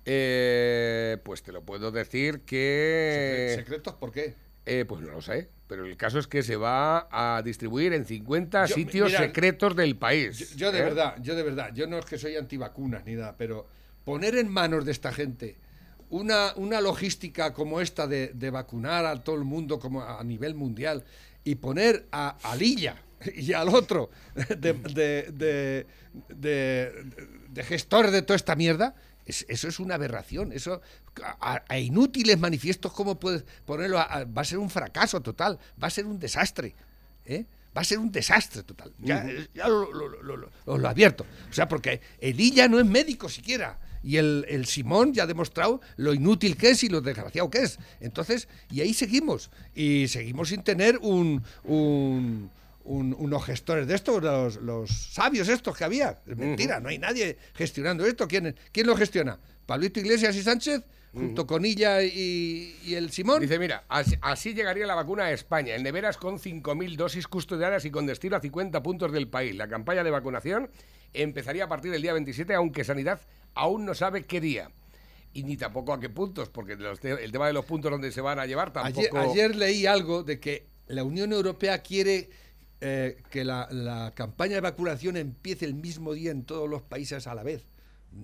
[0.04, 3.52] Eh, pues te lo puedo decir que...
[3.56, 4.34] ¿Secretos por qué?
[4.64, 8.04] Eh, pues no lo sé, pero el caso es que se va a distribuir en
[8.04, 10.54] 50 Yo- sitios mira, secretos del país.
[10.56, 10.82] Yo de ¿eh?
[10.82, 13.66] verdad, yo de verdad, yo no es que soy antivacunas ni nada, pero
[14.04, 15.56] poner en manos de esta gente
[16.10, 20.54] una, una logística como esta de, de vacunar a todo el mundo como a nivel
[20.54, 21.02] mundial
[21.42, 22.96] y poner a, a Lilla
[23.34, 25.86] y al otro de, de,
[26.28, 27.04] de,
[27.52, 28.94] de- gestor de toda esta mierda,
[29.26, 30.52] es- eso es una aberración.
[30.52, 30.80] Eso
[31.40, 33.98] a, a inútiles manifiestos, ¿cómo puedes ponerlo?
[33.98, 36.74] a- a- va a ser un fracaso total, va a ser un desastre.
[37.26, 37.44] ¿eh?
[37.76, 38.92] Va a ser un desastre total.
[38.98, 41.24] Ya, eh, ya lo, lo- lo- lo- os lo advierto.
[41.48, 43.78] O sea, porque Elilla no es médico siquiera.
[44.04, 47.58] Y el, el Simón ya ha demostrado lo inútil que es y lo desgraciado que
[47.62, 47.78] es.
[48.00, 49.50] Entonces, y ahí seguimos.
[49.76, 52.50] Y seguimos sin tener un, un-
[52.84, 56.20] un- unos gestores de estos, los, los sabios estos que había.
[56.26, 58.26] Es mentira, no hay nadie gestionando esto.
[58.28, 59.38] ¿Quién, quién lo gestiona?
[59.66, 60.82] ¿Pablito Iglesias y Sánchez?
[61.14, 63.42] Junto con Illa y, y el Simón.
[63.42, 67.84] Dice, mira, así, así llegaría la vacuna a España, en neveras con 5.000 dosis custodiadas
[67.84, 69.54] y con destino a 50 puntos del país.
[69.54, 70.70] La campaña de vacunación
[71.12, 73.20] empezaría a partir del día 27, aunque Sanidad
[73.54, 74.70] aún no sabe qué día.
[75.34, 78.10] Y ni tampoco a qué puntos, porque los te- el tema de los puntos donde
[78.10, 79.30] se van a llevar Ayer, tampoco...
[79.32, 82.30] ayer leí algo de que la Unión Europea quiere
[82.84, 87.28] eh, que la, la campaña de vacunación empiece el mismo día en todos los países
[87.28, 87.64] a la vez.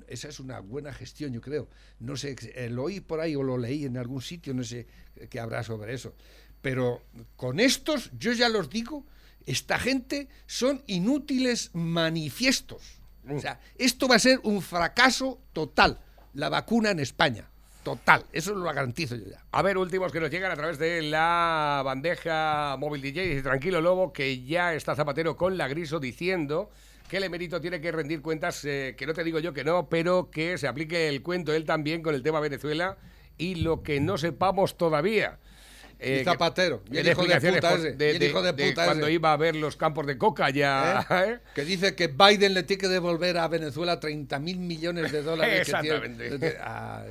[0.09, 1.69] Esa es una buena gestión, yo creo.
[2.01, 4.89] No sé, eh, lo oí por ahí o lo leí en algún sitio, no sé
[5.31, 6.13] qué habrá sobre eso.
[6.61, 7.05] Pero
[7.37, 9.07] con estos, yo ya los digo,
[9.47, 12.99] esta gente son inútiles manifiestos.
[13.31, 16.01] O sea, esto va a ser un fracaso total,
[16.35, 17.49] la vacuna en España.
[17.89, 19.43] Total, eso lo garantizo yo ya.
[19.51, 23.29] A ver, últimos que nos llegan a través de la bandeja móvil DJ.
[23.29, 26.69] Dice, tranquilo, Lobo, que ya está Zapatero con la griso diciendo
[27.09, 29.89] que el emérito tiene que rendir cuentas, eh, que no te digo yo que no,
[29.89, 32.99] pero que se aplique el cuento él también con el tema Venezuela
[33.39, 35.39] y lo que no sepamos todavía.
[36.01, 39.15] Y que- Zapatero, que dé hijo de puta de, hijo de de puta cuando ese.
[39.15, 41.05] iba a ver los campos de coca ya.
[41.11, 41.39] ¿eh?
[41.57, 45.67] Que dice que Biden le tiene que devolver a Venezuela 30 mil millones de dólares.
[45.67, 46.57] que tiene- Exactamente.
[46.61, 47.05] Ah,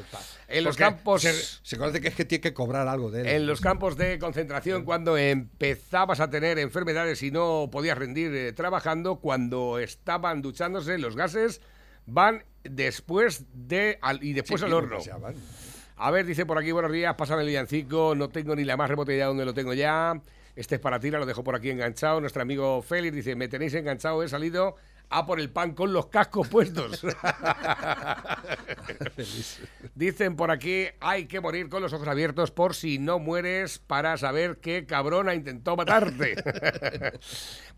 [0.47, 3.21] En los porque campos- Se, se conoce que es que tiene que cobrar algo de
[3.21, 3.27] él.
[3.27, 8.53] En los campos de concentración, cuando empezabas a tener enfermedades y no podías rendir eh,
[8.53, 11.59] trabajando, cuando estaban duchándose, los gases
[12.05, 14.99] van después de al- y después Sí, al no horno.
[15.99, 18.87] A ver, dice por aquí, buenos días, pásame el villancico, no tengo ni la más
[18.87, 20.21] remota idea dónde lo tengo ya.
[20.55, 22.21] Este es para tira, lo dejo por aquí enganchado.
[22.21, 24.75] Nuestro amigo Félix dice, me tenéis enganchado, he salido
[25.09, 27.01] a por el pan con los cascos puestos.
[29.95, 34.17] Dicen por aquí, hay que morir con los ojos abiertos por si no mueres para
[34.17, 36.35] saber qué cabrona intentó matarte.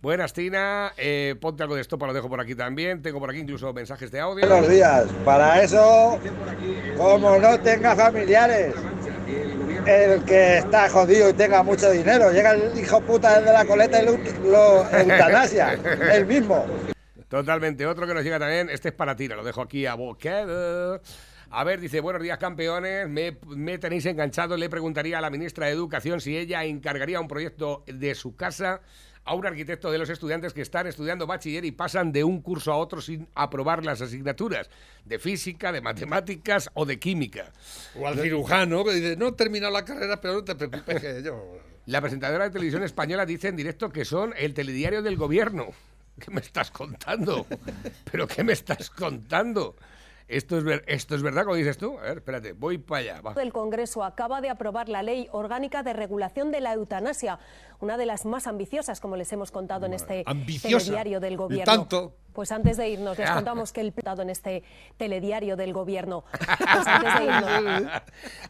[0.01, 0.93] Buenas, Tina.
[0.97, 3.01] Eh, ponte algo de esto, lo dejo por aquí también.
[3.01, 4.47] Tengo por aquí incluso mensajes de audio.
[4.47, 5.05] Buenos días.
[5.23, 6.19] Para eso,
[6.97, 8.73] como no tenga familiares,
[9.86, 14.01] el que está jodido y tenga mucho dinero, llega el hijo puta de la coleta
[14.01, 14.17] y lo,
[14.49, 15.73] lo eutanasia,
[16.13, 16.65] el mismo.
[17.30, 17.86] Totalmente.
[17.86, 20.99] Otro que nos llega también, este es para tira, lo dejo aquí a boca.
[21.51, 25.65] A ver, dice, buenos días campeones, me, me tenéis enganchado, le preguntaría a la ministra
[25.65, 28.82] de Educación si ella encargaría un proyecto de su casa
[29.25, 32.71] a un arquitecto de los estudiantes que están estudiando bachiller y pasan de un curso
[32.71, 34.69] a otro sin aprobar las asignaturas
[35.05, 37.51] de física, de matemáticas o de química.
[37.95, 41.23] O al cirujano que dice, no he terminado la carrera, pero no te preocupes que
[41.23, 41.57] yo...
[41.86, 45.69] La presentadora de televisión española dice en directo que son el telediario del gobierno.
[46.26, 47.45] ¿Qué me estás contando?
[48.11, 49.76] ¿Pero qué me estás contando?
[50.28, 51.97] Esto es, ver- esto es verdad, como dices tú.
[51.97, 53.22] A ver, espérate, voy para allá.
[53.22, 53.41] va.
[53.41, 57.39] El Congreso acaba de aprobar la Ley Orgánica de Regulación de la Eutanasia,
[57.82, 60.86] una de las más ambiciosas, como les hemos contado en este ambiciosa.
[60.86, 61.65] telediario del Y Gobierno.
[61.65, 62.15] tanto.
[62.34, 63.36] Pues antes de irnos, les Ah.
[63.36, 64.63] contamos que el contado en este
[64.97, 66.23] telediario del Gobierno.
[66.57, 67.91] Pues antes de irnos.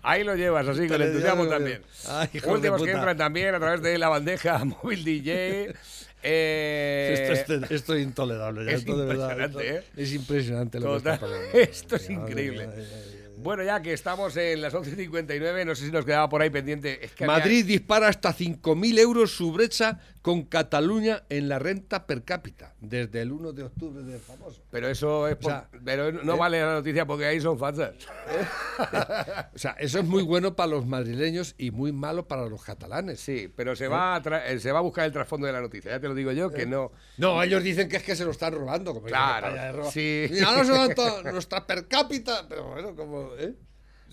[0.03, 1.81] Ahí lo llevas, así, con entusiasmo también.
[2.07, 5.73] Ay, Últimos que entran también a través de la bandeja móvil DJ.
[6.21, 8.65] Eh, Esto, es, esto es intolerable.
[8.65, 10.03] ya, es esto de verdad, impresionante, esto- ¿eh?
[10.03, 11.59] Es impresionante lo que Total, está pasando.
[11.59, 12.63] esto es increíble.
[12.69, 13.28] ay, ay, ay.
[13.41, 17.05] Bueno, ya que estamos en las 11.59, no sé si nos quedaba por ahí pendiente.
[17.05, 22.23] Es que Madrid dispara hasta 5.000 euros su brecha con Cataluña en la renta per
[22.23, 24.61] cápita desde el 1 de octubre del famoso.
[24.69, 26.37] Pero eso es por- O sea, pero no ¿eh?
[26.37, 27.91] vale la noticia porque ahí son falsas.
[29.53, 33.19] O sea, eso es muy bueno para los madrileños y muy malo para los catalanes.
[33.19, 35.61] Sí, pero se va, a tra- eh, se va a buscar el trasfondo de la
[35.61, 35.91] noticia.
[35.91, 36.91] Ya te lo digo yo, que no.
[37.17, 38.93] No, ellos dicen que es que se lo están robando.
[38.93, 39.91] Como Claro, "Vaya de roba".
[39.91, 40.27] sí.
[40.31, 43.31] Mira, no se nuestra per cápita, pero bueno, como...
[43.37, 43.53] ¿eh?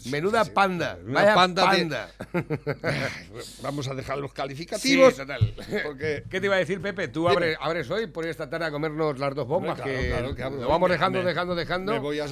[0.07, 0.99] Menuda panda.
[1.05, 2.09] Una vaya panda de- panda.
[3.63, 5.17] Vamos a dejar los Sí, calificativos.
[5.17, 5.55] total.
[5.85, 7.09] Porque ¿Qué te iba a decir, Pepe?
[7.09, 10.09] Tú abres, abres hoy por ir esta tarde a comernos las dos bombas claro, que
[10.09, 11.93] claro que abro lo vamos dejando, me- dejando, dejando.
[11.93, 12.27] me voy a,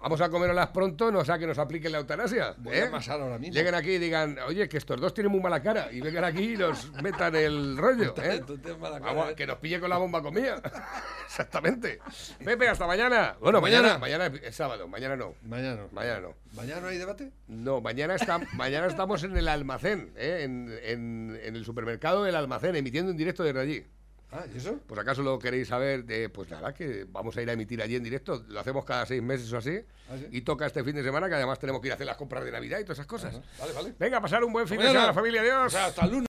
[0.00, 2.54] Vamos a comerlas pronto, no sea que nos apliquen la eutanasia.
[2.58, 2.82] Voy ¿eh?
[2.84, 3.54] a pasar ahora mismo.
[3.54, 5.88] Lleguen aquí y digan, oye, que estos dos tienen muy mala cara.
[5.92, 8.14] Y vengan aquí y nos metan el rollo.
[8.22, 8.42] ¿eh?
[8.46, 9.34] Tú tienes mala cara, Vamos, ¿eh?
[9.34, 10.60] que nos pille con la bomba comida.
[11.26, 11.98] Exactamente.
[12.44, 13.36] Pepe, hasta mañana.
[13.40, 13.98] Bueno, mañana.
[13.98, 14.28] Mañana.
[14.28, 15.34] Mañana es sábado, mañana no.
[15.42, 15.88] Mañana no.
[15.92, 16.34] Mañana no.
[16.54, 17.30] ¿Mañana no hay debate?
[17.46, 20.40] No, mañana, está, mañana estamos en el almacén, ¿eh?
[20.44, 23.84] en, en- en el supermercado del almacén, emitiendo en directo desde allí.
[24.30, 24.78] Ah, ¿y eso?
[24.86, 27.96] Pues acaso lo queréis saber, de, pues nada, que vamos a ir a emitir allí
[27.96, 29.80] en directo, lo hacemos cada seis meses o así,
[30.10, 30.26] ¿Ah, sí?
[30.32, 32.44] y toca este fin de semana, que además tenemos que ir a hacer las compras
[32.44, 33.40] de Navidad y todas esas cosas.
[33.58, 33.94] Vale, vale.
[33.98, 35.66] Venga, pasar un buen fin de semana, familia, adiós.
[35.68, 36.26] O sea, hasta el lunes.